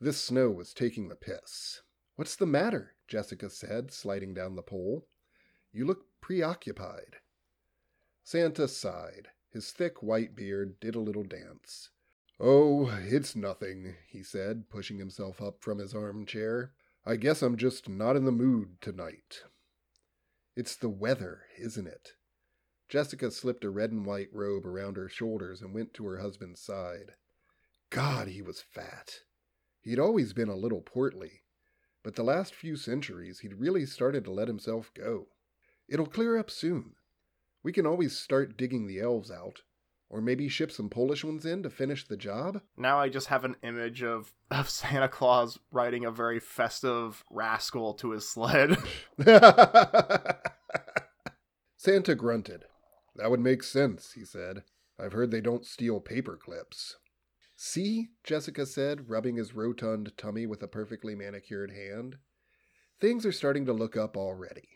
[0.00, 1.82] this snow was taking the piss.
[2.16, 2.94] What's the matter?
[3.08, 5.06] Jessica said, sliding down the pole.
[5.72, 7.16] You look preoccupied.
[8.24, 9.28] Santa sighed.
[9.56, 11.88] His thick white beard did a little dance.
[12.38, 16.74] Oh, it's nothing, he said, pushing himself up from his armchair.
[17.06, 19.44] I guess I'm just not in the mood tonight.
[20.56, 22.16] It's the weather, isn't it?
[22.90, 26.60] Jessica slipped a red and white robe around her shoulders and went to her husband's
[26.60, 27.14] side.
[27.88, 29.20] God, he was fat.
[29.80, 31.44] He'd always been a little portly,
[32.02, 35.28] but the last few centuries he'd really started to let himself go.
[35.88, 36.96] It'll clear up soon.
[37.66, 39.62] We can always start digging the elves out,
[40.08, 42.60] or maybe ship some Polish ones in to finish the job.
[42.76, 47.94] Now I just have an image of, of Santa Claus riding a very festive rascal
[47.94, 48.76] to his sled.
[51.76, 52.66] Santa grunted.
[53.16, 54.62] That would make sense, he said.
[54.96, 56.98] I've heard they don't steal paper clips.
[57.56, 62.18] See, Jessica said, rubbing his rotund tummy with a perfectly manicured hand.
[63.00, 64.68] Things are starting to look up already.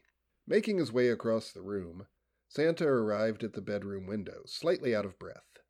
[0.45, 2.09] Making his way across the room,
[2.53, 5.61] Santa arrived at the bedroom window, slightly out of breath.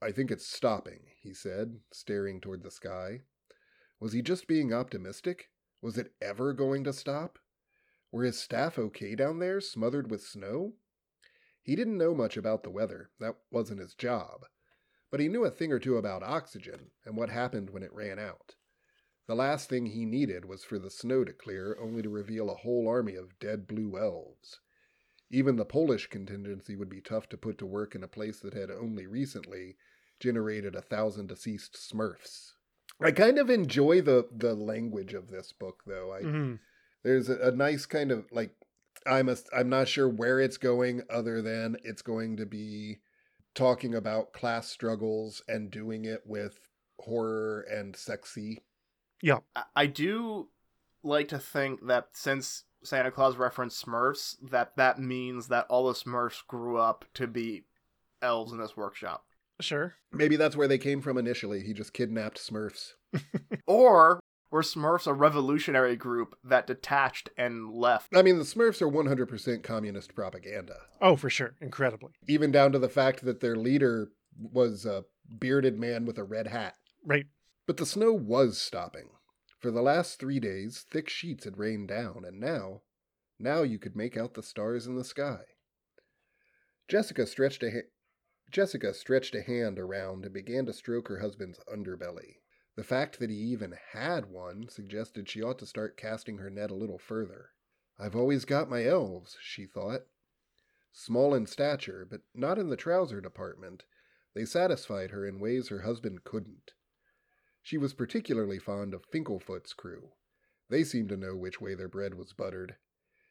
[0.00, 3.22] I think it's stopping, he said, staring toward the sky.
[3.98, 5.50] Was he just being optimistic?
[5.82, 7.40] Was it ever going to stop?
[8.12, 10.74] Were his staff okay down there, smothered with snow?
[11.60, 14.46] He didn't know much about the weather, that wasn't his job,
[15.10, 18.20] but he knew a thing or two about oxygen and what happened when it ran
[18.20, 18.54] out.
[19.26, 22.54] The last thing he needed was for the snow to clear, only to reveal a
[22.54, 24.60] whole army of dead blue elves.
[25.34, 28.54] Even the Polish contingency would be tough to put to work in a place that
[28.54, 29.76] had only recently
[30.20, 32.52] generated a thousand deceased smurfs.
[33.00, 36.12] I kind of enjoy the, the language of this book, though.
[36.12, 36.60] I, Mhm.
[37.02, 38.54] there's a, a nice kind of like
[39.06, 43.00] I'm a, I'm not sure where it's going other than it's going to be
[43.54, 46.60] talking about class struggles and doing it with
[47.00, 48.62] horror and sexy.
[49.20, 49.40] Yeah.
[49.56, 50.48] I- I do
[51.02, 55.94] like to think that since Santa Claus referenced Smurfs, that that means that all the
[55.94, 57.64] Smurfs grew up to be
[58.22, 59.24] elves in this workshop.
[59.60, 59.94] Sure.
[60.12, 61.62] Maybe that's where they came from initially.
[61.62, 62.94] He just kidnapped Smurfs.
[63.66, 64.20] Or
[64.50, 68.14] were Smurfs a revolutionary group that detached and left?
[68.14, 70.76] I mean, the Smurfs are 100% communist propaganda.
[71.00, 71.54] Oh, for sure.
[71.60, 72.12] Incredibly.
[72.28, 75.04] Even down to the fact that their leader was a
[75.38, 76.74] bearded man with a red hat.
[77.04, 77.26] Right.
[77.66, 79.08] But the snow was stopping.
[79.64, 82.82] For the last three days, thick sheets had rained down, and now,
[83.38, 85.40] now you could make out the stars in the sky.
[86.86, 87.88] Jessica stretched a ha-
[88.50, 92.40] Jessica stretched a hand around and began to stroke her husband's underbelly.
[92.76, 96.70] The fact that he even had one suggested she ought to start casting her net
[96.70, 97.52] a little further.
[97.98, 100.02] I've always got my elves, she thought.
[100.92, 103.86] Small in stature, but not in the trouser department,
[104.34, 106.74] they satisfied her in ways her husband couldn't.
[107.64, 110.12] She was particularly fond of Finkelfoot's crew.
[110.68, 112.76] They seemed to know which way their bread was buttered.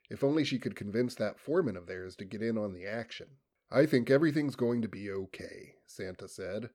[0.09, 3.37] If only she could convince that foreman of theirs to get in on the action.
[3.69, 6.71] I think everything's going to be okay, Santa said,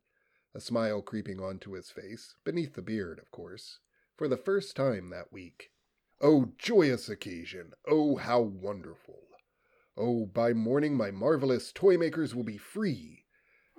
[0.55, 3.81] a smile creeping onto his face, beneath the beard, of course,
[4.17, 5.73] for the first time that week.
[6.21, 7.73] Oh, joyous occasion!
[7.89, 9.27] Oh, how wonderful!
[9.97, 13.25] Oh, by morning my marvelous toy makers will be free,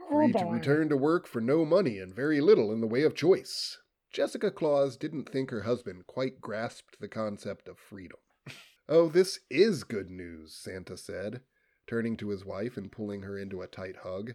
[0.09, 3.15] free to return to work for no money and very little in the way of
[3.15, 3.77] choice.
[4.11, 8.17] Jessica Claus didn't think her husband quite grasped the concept of freedom.
[8.89, 11.41] oh, this is good news, Santa said,
[11.87, 14.33] turning to his wife and pulling her into a tight hug.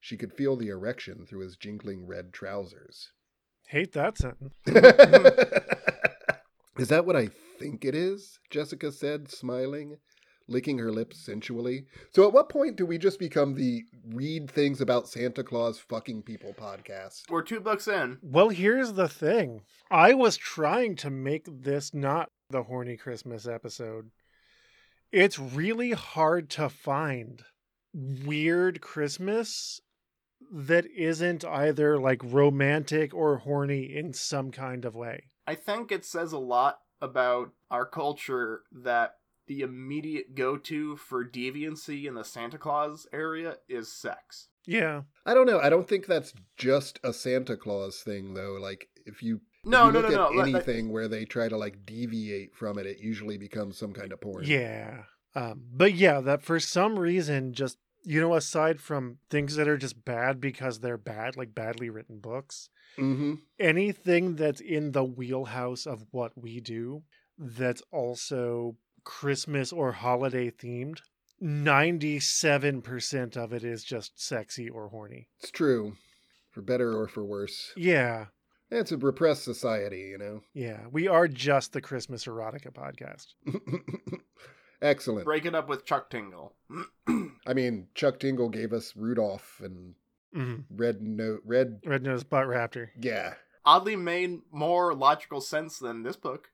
[0.00, 3.12] She could feel the erection through his jingling red trousers.
[3.68, 4.54] Hate that sentence.
[6.78, 7.28] is that what I
[7.58, 8.38] think it is?
[8.48, 9.98] Jessica said, smiling,
[10.50, 11.86] licking her lips sensually.
[12.14, 16.22] So, at what point do we just become the read things about Santa Claus fucking
[16.22, 17.30] people podcast?
[17.30, 18.18] We're two books in.
[18.22, 19.62] Well, here's the thing.
[19.90, 24.10] I was trying to make this not the horny Christmas episode.
[25.12, 27.42] It's really hard to find
[27.92, 29.80] weird Christmas
[30.52, 35.24] that isn't either like romantic or horny in some kind of way.
[35.46, 39.16] I think it says a lot about our culture that
[39.50, 44.46] the immediate go to for deviancy in the Santa Claus area is sex.
[44.64, 45.02] Yeah.
[45.26, 45.58] I don't know.
[45.58, 48.58] I don't think that's just a Santa Claus thing, though.
[48.62, 50.24] Like, if you, No, if no, you no, look no.
[50.26, 53.76] at like- like- anything where they try to like deviate from it, it usually becomes
[53.76, 54.44] some kind of porn.
[54.44, 55.02] Yeah.
[55.34, 59.76] Um, but yeah, that for some reason, just, you know, aside from things that are
[59.78, 63.34] just bad because they're bad, like badly written books, Mm-hmm.
[63.58, 67.02] anything that's in the wheelhouse of what we do
[67.38, 71.00] that's also Christmas or holiday themed,
[71.42, 75.28] 97% of it is just sexy or horny.
[75.40, 75.96] It's true,
[76.50, 77.72] for better or for worse.
[77.76, 78.26] Yeah.
[78.70, 80.42] It's a repressed society, you know.
[80.54, 80.80] Yeah.
[80.92, 83.34] We are just the Christmas erotica podcast.
[84.82, 85.24] Excellent.
[85.26, 86.54] break it up with Chuck Tingle.
[87.46, 89.94] I mean, Chuck Tingle gave us Rudolph and
[90.32, 91.42] hmm Red Note.
[91.44, 92.88] Red, Red Nose Butt Raptor.
[93.00, 93.34] yeah.
[93.66, 96.48] Oddly made more logical sense than this book.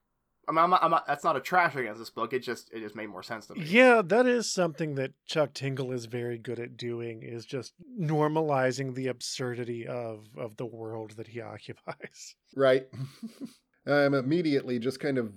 [0.48, 2.32] I mean, I'm not, I'm that's not a trash against this book.
[2.32, 3.64] It just it just made more sense to me.
[3.64, 8.94] Yeah, that is something that Chuck Tingle is very good at doing is just normalizing
[8.94, 12.37] the absurdity of of the world that he occupies.
[12.54, 12.87] Right.
[13.87, 15.32] I'm immediately just kind of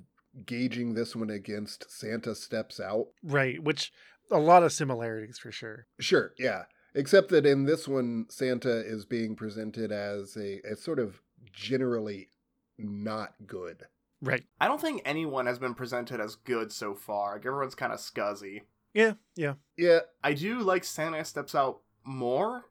[0.45, 3.07] gauging this one against Santa Steps Out.
[3.23, 3.91] Right, which
[4.31, 5.87] a lot of similarities for sure.
[5.99, 6.63] Sure, yeah.
[6.95, 12.29] Except that in this one, Santa is being presented as a, a sort of generally
[12.77, 13.85] not good.
[14.21, 14.43] Right.
[14.59, 17.33] I don't think anyone has been presented as good so far.
[17.33, 18.61] Like everyone's kind of scuzzy.
[18.93, 19.53] Yeah, yeah.
[19.77, 22.65] Yeah, I do like Santa Steps Out more.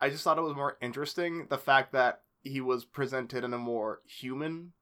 [0.00, 3.58] I just thought it was more interesting the fact that he was presented in a
[3.58, 4.72] more human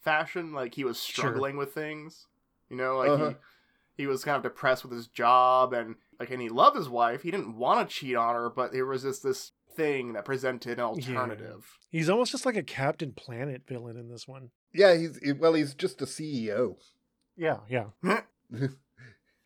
[0.00, 1.24] fashion, like he was Sure.
[1.30, 2.26] struggling with things.
[2.70, 3.28] You know, like Uh-huh.
[3.96, 6.88] he he was kind of depressed with his job and like and he loved his
[6.88, 7.22] wife.
[7.22, 10.72] He didn't want to cheat on her, but there was just this thing that presented
[10.72, 10.84] an Yeah.
[10.84, 11.78] alternative.
[11.90, 14.50] He's almost just like a Captain Planet villain in this one.
[14.72, 14.94] yeah.
[14.96, 16.76] He's well, he's just a CEO.
[17.36, 17.86] Yeah, yeah.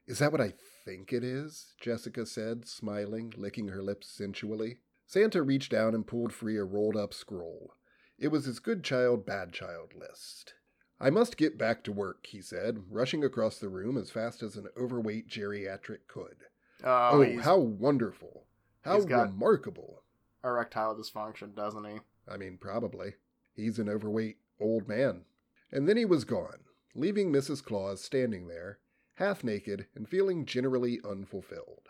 [0.06, 0.52] is that what I
[0.84, 1.74] think it is?
[1.80, 4.78] Jessica said, smiling, licking her lips sensually.
[5.06, 7.72] Santa reached down and pulled free a rolled up scroll.
[8.18, 10.54] It was his good child, bad child list.
[11.00, 14.56] I must get back to work, he said, rushing across the room as fast as
[14.56, 16.44] an overweight geriatric could.
[16.84, 18.46] Oh, Oh, how wonderful!
[18.82, 20.02] How he's got- remarkable!
[20.48, 22.00] Erectile dysfunction, doesn't he?
[22.28, 23.14] I mean, probably.
[23.54, 25.24] He's an overweight old man.
[25.70, 26.60] And then he was gone,
[26.94, 27.62] leaving Mrs.
[27.62, 28.78] Claus standing there,
[29.14, 31.88] half naked and feeling generally unfulfilled.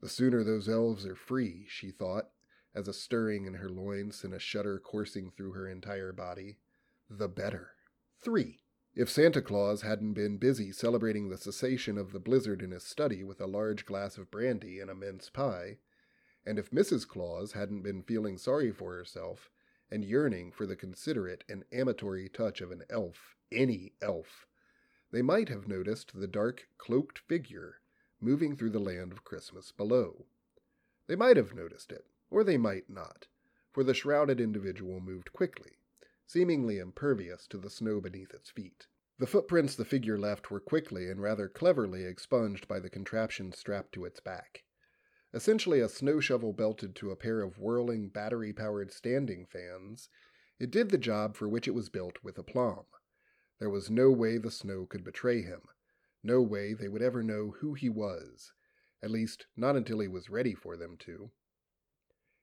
[0.00, 2.30] The sooner those elves are free, she thought,
[2.74, 6.58] as a stirring in her loins and a shudder coursing through her entire body,
[7.08, 7.70] the better.
[8.22, 8.60] 3.
[8.94, 13.22] If Santa Claus hadn't been busy celebrating the cessation of the blizzard in his study
[13.22, 15.78] with a large glass of brandy and a mince pie,
[16.46, 17.06] and if Mrs.
[17.06, 19.50] Claus hadn't been feeling sorry for herself
[19.90, 24.46] and yearning for the considerate and amatory touch of an elf, any elf,
[25.10, 27.80] they might have noticed the dark, cloaked figure
[28.20, 30.26] moving through the land of Christmas below.
[31.06, 33.26] They might have noticed it, or they might not,
[33.72, 35.78] for the shrouded individual moved quickly,
[36.26, 38.86] seemingly impervious to the snow beneath its feet.
[39.18, 43.92] The footprints the figure left were quickly and rather cleverly expunged by the contraption strapped
[43.92, 44.64] to its back.
[45.34, 50.08] Essentially a snow shovel belted to a pair of whirling battery powered standing fans,
[50.58, 52.86] it did the job for which it was built with aplomb.
[53.58, 55.62] There was no way the snow could betray him,
[56.22, 58.52] no way they would ever know who he was,
[59.02, 61.30] at least not until he was ready for them to.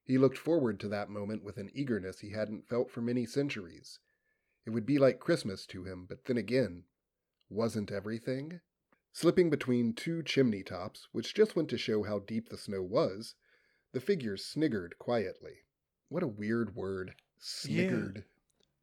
[0.03, 3.99] He looked forward to that moment with an eagerness he hadn't felt for many centuries.
[4.65, 6.83] It would be like Christmas to him, but then again,
[7.49, 8.59] wasn't everything?
[9.15, 13.35] Slipping between two chimney tops, which just went to show how deep the snow was,
[13.91, 15.65] the figure sniggered quietly.
[16.09, 17.13] What a weird word.
[17.39, 18.25] Sniggered.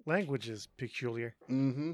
[0.06, 1.34] Language is peculiar.
[1.50, 1.92] Mm hmm.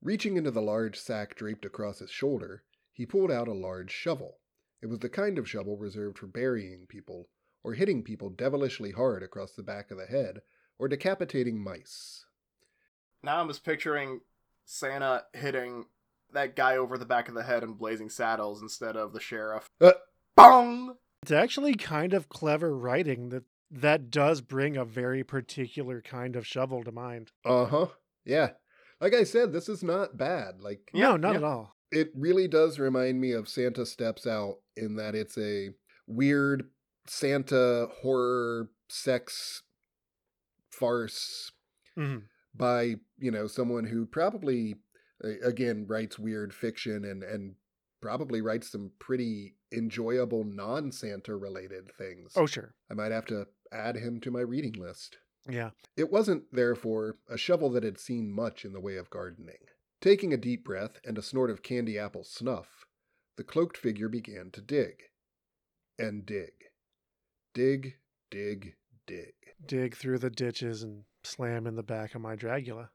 [0.00, 2.62] Reaching into the large sack draped across his shoulder,
[2.92, 4.38] he pulled out a large shovel.
[4.80, 7.30] It was the kind of shovel reserved for burying people,
[7.64, 10.42] or hitting people devilishly hard across the back of the head,
[10.78, 12.26] or decapitating mice.
[13.24, 14.20] Now I'm just picturing
[14.64, 15.86] Santa hitting
[16.32, 19.66] that guy over the back of the head in Blazing Saddles instead of the sheriff.
[19.80, 19.92] Uh.
[20.36, 20.96] Bong!
[21.22, 26.46] It's actually kind of clever writing that that does bring a very particular kind of
[26.46, 27.30] shovel to mind.
[27.44, 27.86] Uh huh.
[28.24, 28.50] Yeah.
[29.00, 30.60] Like I said, this is not bad.
[30.60, 31.38] Like, Yeah, no, not yeah.
[31.38, 31.76] at all.
[31.90, 35.70] it really does remind me of Santa Steps Out in that it's a
[36.06, 36.70] weird
[37.06, 39.62] Santa horror sex
[40.70, 41.52] farce
[41.96, 42.22] Mhm.
[42.54, 44.76] by you know someone who probably
[45.44, 47.54] again writes weird fiction and and
[48.00, 52.74] probably writes some pretty enjoyable non-santa related things Oh, sure.
[52.90, 55.18] i might have to add him to my reading list
[55.48, 55.70] Yeah.
[55.96, 59.58] it wasn't therefore a shovel that had seen much in the way of gardening
[60.00, 62.84] taking a deep breath and a snort of candy apple snuff
[63.36, 65.04] the cloaked figure began to dig
[65.98, 66.52] and dig
[67.54, 67.94] dig
[68.30, 68.74] dig
[69.06, 72.88] dig Dig through the ditches and slam in the back of my Dragula.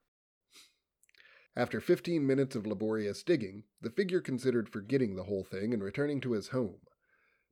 [1.58, 6.22] After 15 minutes of laborious digging, the figure considered forgetting the whole thing and returning
[6.22, 6.82] to his home.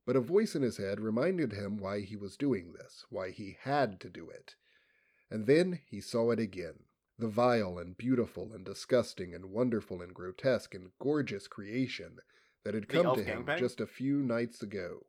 [0.04, 3.56] But a voice in his head reminded him why he was doing this, why he
[3.62, 4.54] had to do it.
[5.28, 6.84] And then he saw it again
[7.18, 12.18] the vile and beautiful and disgusting and wonderful and grotesque and gorgeous creation
[12.62, 13.58] that had come to him gangbang?
[13.58, 15.04] just a few nights ago.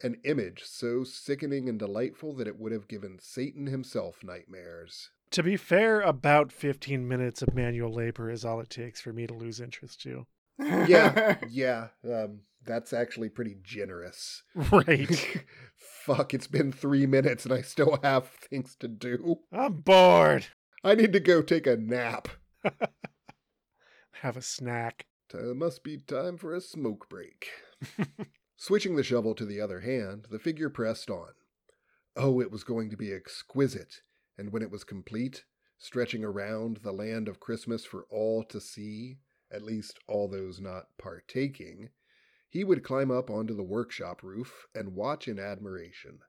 [0.00, 5.10] An image so sickening and delightful that it would have given Satan himself nightmares.
[5.32, 9.26] To be fair, about 15 minutes of manual labor is all it takes for me
[9.26, 10.26] to lose interest too.
[10.58, 14.42] Yeah, yeah, um, that's actually pretty generous.
[14.54, 15.44] Right.
[15.76, 19.40] Fuck, it's been three minutes and I still have things to do.
[19.52, 20.46] I'm bored.
[20.82, 22.28] I need to go take a nap.
[24.22, 25.06] Have a snack.
[25.28, 27.48] T- must be time for a smoke break.
[28.56, 31.30] Switching the shovel to the other hand, the figure pressed on.
[32.16, 34.02] Oh, it was going to be exquisite,
[34.38, 35.44] and when it was complete,
[35.76, 39.18] stretching around the land of Christmas for all to see,
[39.50, 41.90] at least all those not partaking,
[42.48, 46.20] he would climb up onto the workshop roof and watch in admiration.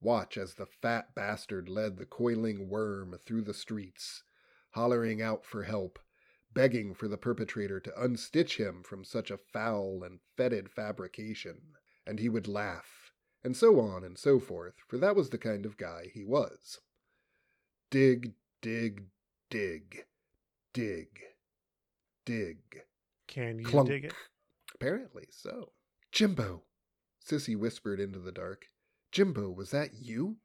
[0.00, 4.22] Watch as the fat bastard led the coiling worm through the streets,
[4.70, 5.98] hollering out for help,
[6.52, 11.60] begging for the perpetrator to unstitch him from such a foul and fetid fabrication,
[12.06, 13.12] and he would laugh,
[13.42, 16.80] and so on and so forth, for that was the kind of guy he was.
[17.90, 19.04] Dig, dig,
[19.48, 20.04] dig,
[20.74, 21.08] dig,
[22.26, 22.58] dig.
[23.26, 23.88] Can you Clunk.
[23.88, 24.12] dig it?
[24.74, 25.72] Apparently so.
[26.12, 26.64] Jimbo,
[27.24, 28.66] Sissy whispered into the dark.
[29.10, 30.36] Jimbo, was that you?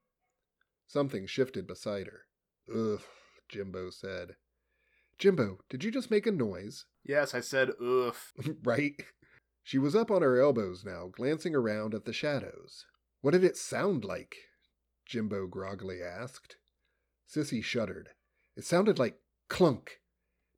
[0.88, 2.22] Something shifted beside her.
[2.74, 3.02] Ugh,
[3.50, 4.36] Jimbo said.
[5.18, 6.86] Jimbo, did you just make a noise?
[7.04, 8.16] yes, I said ugh.
[8.64, 8.96] right?
[9.64, 12.86] She was up on her elbows now, glancing around at the shadows.
[13.22, 14.38] What did it sound like?
[15.06, 16.56] Jimbo groggily asked.
[17.34, 18.10] Sissy shuddered.
[18.56, 19.18] It sounded like
[19.50, 20.02] clunk.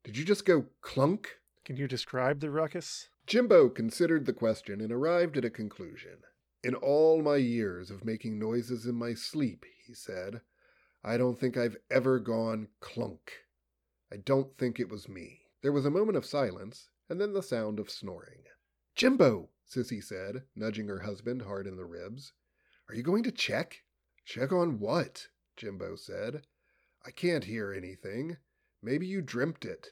[0.04, 1.40] Did you just go clunk?
[1.64, 3.08] Can you describe the ruckus?
[3.26, 6.18] Jimbo considered the question and arrived at a conclusion.
[6.66, 10.42] In all my years of making noises in my sleep, he said,
[11.02, 13.32] I don't think I've ever gone clunk.
[14.12, 15.44] I don't think it was me.
[15.62, 18.44] There was a moment of silence, and then the sound of snoring.
[18.96, 22.34] Jimbo, Sissy said, nudging her husband hard in the ribs.
[22.90, 23.84] Are you going to check?
[24.26, 25.28] Check on what?
[25.56, 26.42] Jimbo said.
[27.06, 28.38] I can't hear anything.
[28.82, 29.90] Maybe you dreamt it.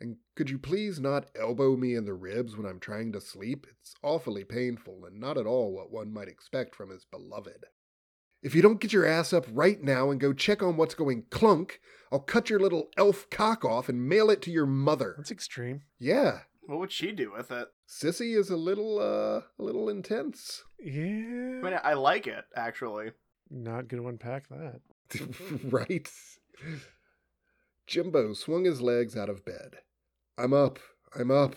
[0.00, 3.66] And could you please not elbow me in the ribs when I'm trying to sleep?
[3.80, 7.66] It's awfully painful and not at all what one might expect from his beloved.
[8.40, 11.24] If you don't get your ass up right now and go check on what's going
[11.30, 11.80] clunk,
[12.12, 15.14] I'll cut your little elf cock off and mail it to your mother.
[15.16, 15.82] That's extreme.
[15.98, 17.66] Yeah, What would she do with it?
[17.88, 20.62] Sissy is a little, uh, a little intense.
[20.78, 21.02] Yeah.
[21.02, 23.10] I mean, I like it actually.
[23.50, 24.82] Not going to unpack that.
[25.64, 26.10] right?
[27.86, 29.78] Jimbo swung his legs out of bed.
[30.36, 30.78] I'm up.
[31.18, 31.56] I'm up.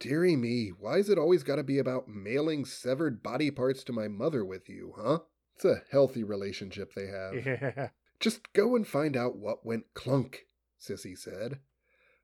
[0.00, 4.44] Deary me, why's it always gotta be about mailing severed body parts to my mother
[4.44, 5.18] with you, huh?
[5.56, 7.34] It's a healthy relationship they have.
[7.46, 7.88] Yeah.
[8.20, 10.46] Just go and find out what went clunk,
[10.80, 11.60] Sissy said.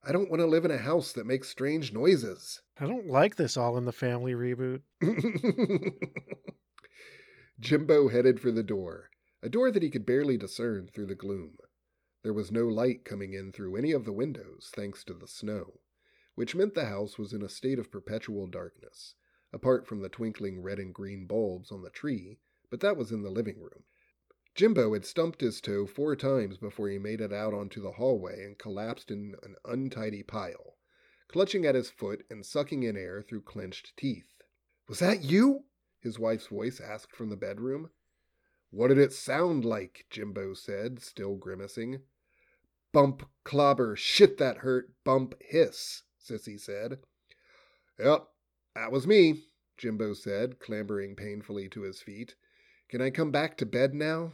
[0.06, 2.60] I don't want to live in a house that makes strange noises.
[2.80, 4.82] I don't like this all in the family reboot.
[7.60, 9.10] Jimbo headed for the door,
[9.44, 11.58] a door that he could barely discern through the gloom.
[12.22, 15.80] There was no light coming in through any of the windows, thanks to the snow,
[16.34, 19.16] which meant the house was in a state of perpetual darkness,
[19.52, 22.38] apart from the twinkling red and green bulbs on the tree,
[22.70, 23.84] but that was in the living room.
[24.54, 28.42] Jimbo had stumped his toe four times before he made it out onto the hallway
[28.42, 30.78] and collapsed in an untidy pile,
[31.28, 34.32] clutching at his foot and sucking in air through clenched teeth.
[34.88, 35.64] Was that you?
[36.00, 37.90] his wife's voice asked from the bedroom.
[38.74, 40.04] What did it sound like?
[40.10, 42.00] Jimbo said, still grimacing.
[42.92, 46.98] Bump, clobber, shit that hurt, bump, hiss, Sissy said.
[48.00, 48.26] Yep,
[48.74, 49.44] that was me,
[49.78, 52.34] Jimbo said, clambering painfully to his feet.
[52.88, 54.32] Can I come back to bed now?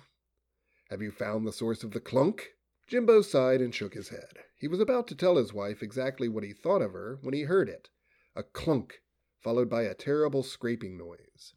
[0.88, 2.55] Have you found the source of the clunk?
[2.86, 4.38] Jimbo sighed and shook his head.
[4.57, 7.43] He was about to tell his wife exactly what he thought of her when he
[7.43, 7.91] heard it
[8.34, 9.03] a clunk,
[9.38, 11.53] followed by a terrible scraping noise.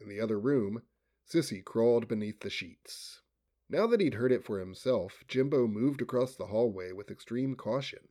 [0.00, 0.82] In the other room,
[1.26, 3.22] Sissy crawled beneath the sheets.
[3.68, 8.08] Now that he'd heard it for himself, Jimbo moved across the hallway with extreme caution.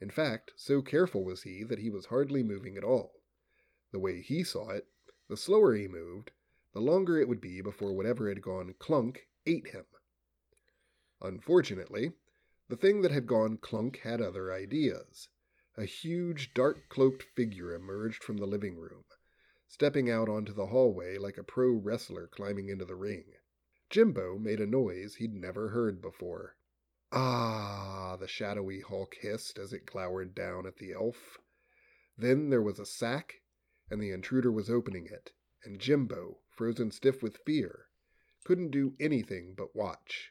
[0.00, 3.22] In fact, so careful was he that he was hardly moving at all.
[3.92, 4.86] The way he saw it,
[5.28, 6.32] the slower he moved,
[6.72, 9.86] the longer it would be before whatever had gone clunk ate him.
[11.22, 12.12] Unfortunately,
[12.68, 15.28] the thing that had gone clunk had other ideas.
[15.76, 19.04] A huge, dark cloaked figure emerged from the living room,
[19.74, 23.24] stepping out onto the hallway like a pro wrestler climbing into the ring.
[23.90, 26.54] Jimbo made a noise he'd never heard before.
[27.10, 31.38] Ah, the shadowy hulk hissed as it glowered down at the elf.
[32.16, 33.42] Then there was a sack,
[33.90, 35.32] and the intruder was opening it,
[35.64, 37.88] and Jimbo, frozen stiff with fear,
[38.44, 40.30] couldn't do anything but watch.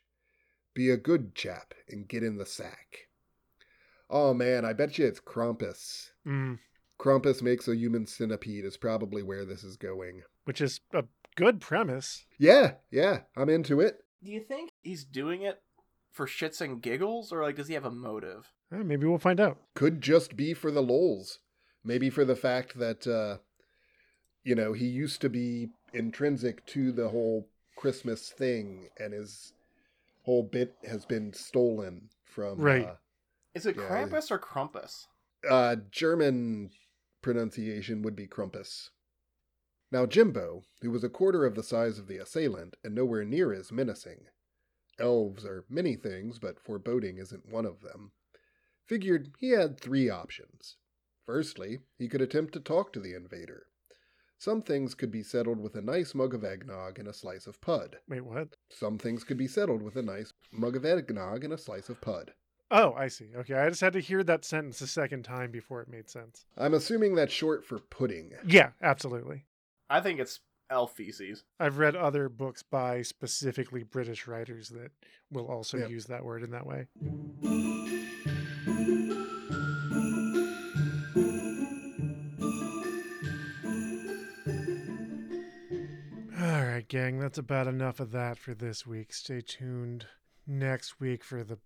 [0.74, 3.10] Be a good chap and get in the sack.
[4.10, 6.12] Oh man, I bet you it's Krampus.
[6.26, 6.60] Mm,
[7.00, 10.22] Krampus makes a human centipede is probably where this is going.
[10.46, 11.04] which is a
[11.36, 12.26] good premise.
[12.38, 13.98] Yeah, yeah, I'm into it.
[14.24, 15.62] Do you think he's doing it
[16.12, 18.52] for shits and giggles, or like does he have a motive?
[18.72, 19.58] Eh, maybe we'll find out.
[19.74, 21.40] Could just be for the lols.
[21.84, 23.38] Maybe for the fact that, uh,
[24.44, 29.54] you know, he used to be intrinsic to the whole Christmas thing, and his
[30.24, 32.90] whole bit has been stolen from Right.
[33.54, 35.08] Is it Yeah, Krampus or Krampus?
[35.50, 36.70] uh, uh, German
[37.24, 38.92] pronunciation would be Crumpus.
[39.92, 43.54] Now, Jimbo, who was a quarter of the size of the assailant and nowhere near
[43.54, 44.28] as menacing,
[45.00, 48.12] elves are many things, but foreboding isn't one of them,
[48.86, 50.78] figured he had three options.
[51.26, 53.68] Firstly, he could attempt to talk to the invader.
[54.38, 57.62] Some things could be settled with a nice mug of eggnog and a slice of
[57.62, 58.00] pud.
[58.10, 58.58] Wait, what?
[58.70, 62.02] Some things could be settled with a nice mug of eggnog and a slice of
[62.02, 62.34] pud.
[62.76, 63.28] Oh, I see.
[63.36, 66.46] Okay, I just had to hear that sentence a second time before it made sense.
[66.58, 68.32] I'm assuming that's short for pudding.
[68.48, 69.46] Yeah, absolutely.
[69.92, 70.40] I think it's
[70.72, 71.44] elf feces.
[71.60, 74.90] I've read other books by specifically British writers that
[75.32, 75.86] will also Yeah.
[75.88, 76.88] use that word in that way.
[86.40, 89.14] All right, gang, that's about enough of that for this week.
[89.14, 90.08] Stay tuned
[90.46, 91.58] next week for the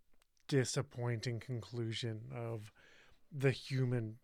[0.47, 2.71] disappointing conclusion of
[3.31, 4.17] the human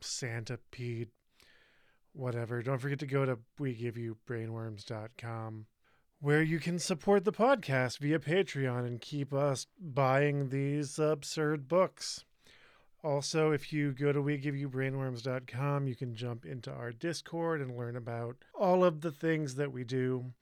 [0.00, 1.08] centipede
[2.12, 2.62] whatever.
[2.62, 5.66] Don't forget to go to we give you brainworms.com
[6.20, 12.24] where you can support the podcast via Patreon and keep us buying these absurd books.
[13.02, 17.62] Also, if you go to we give you brainworms.com, you can jump into our Discord
[17.62, 20.32] and learn about all of the things that we do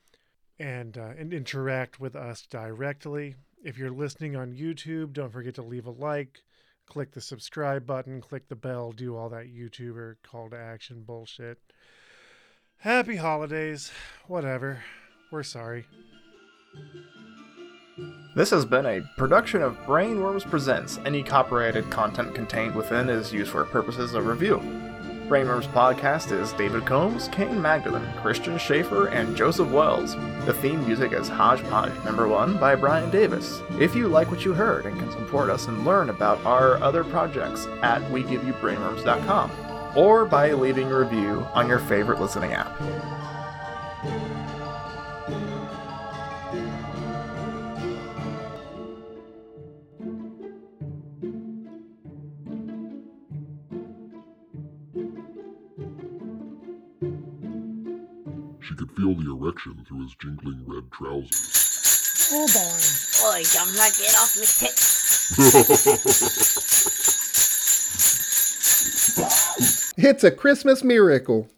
[0.58, 3.36] and uh, and interact with us directly.
[3.64, 6.44] If you're listening on YouTube, don't forget to leave a like,
[6.86, 11.58] click the subscribe button, click the bell, do all that YouTuber call to action bullshit.
[12.78, 13.90] Happy holidays.
[14.28, 14.84] Whatever.
[15.32, 15.86] We're sorry.
[18.36, 21.00] This has been a production of Brainworms Presents.
[21.04, 24.60] Any copyrighted content contained within is used for purposes of review.
[25.28, 30.14] Brainworms Podcast is David Combs, Kane Magdalene, Christian Schaefer, and Joseph Wells.
[30.46, 33.60] The theme music is Hodgepodge Number 1 by Brian Davis.
[33.78, 37.04] If you like what you heard and can support us and learn about our other
[37.04, 39.50] projects at WeGiveYouBrainworms.com
[39.94, 42.74] or by leaving a review on your favorite listening app.
[59.58, 62.30] Feel the erection through his jingling red trousers.
[62.32, 62.78] Oh boy.
[63.28, 64.88] Oi, governor, get off me tits.
[70.00, 71.48] It's a Christmas miracle.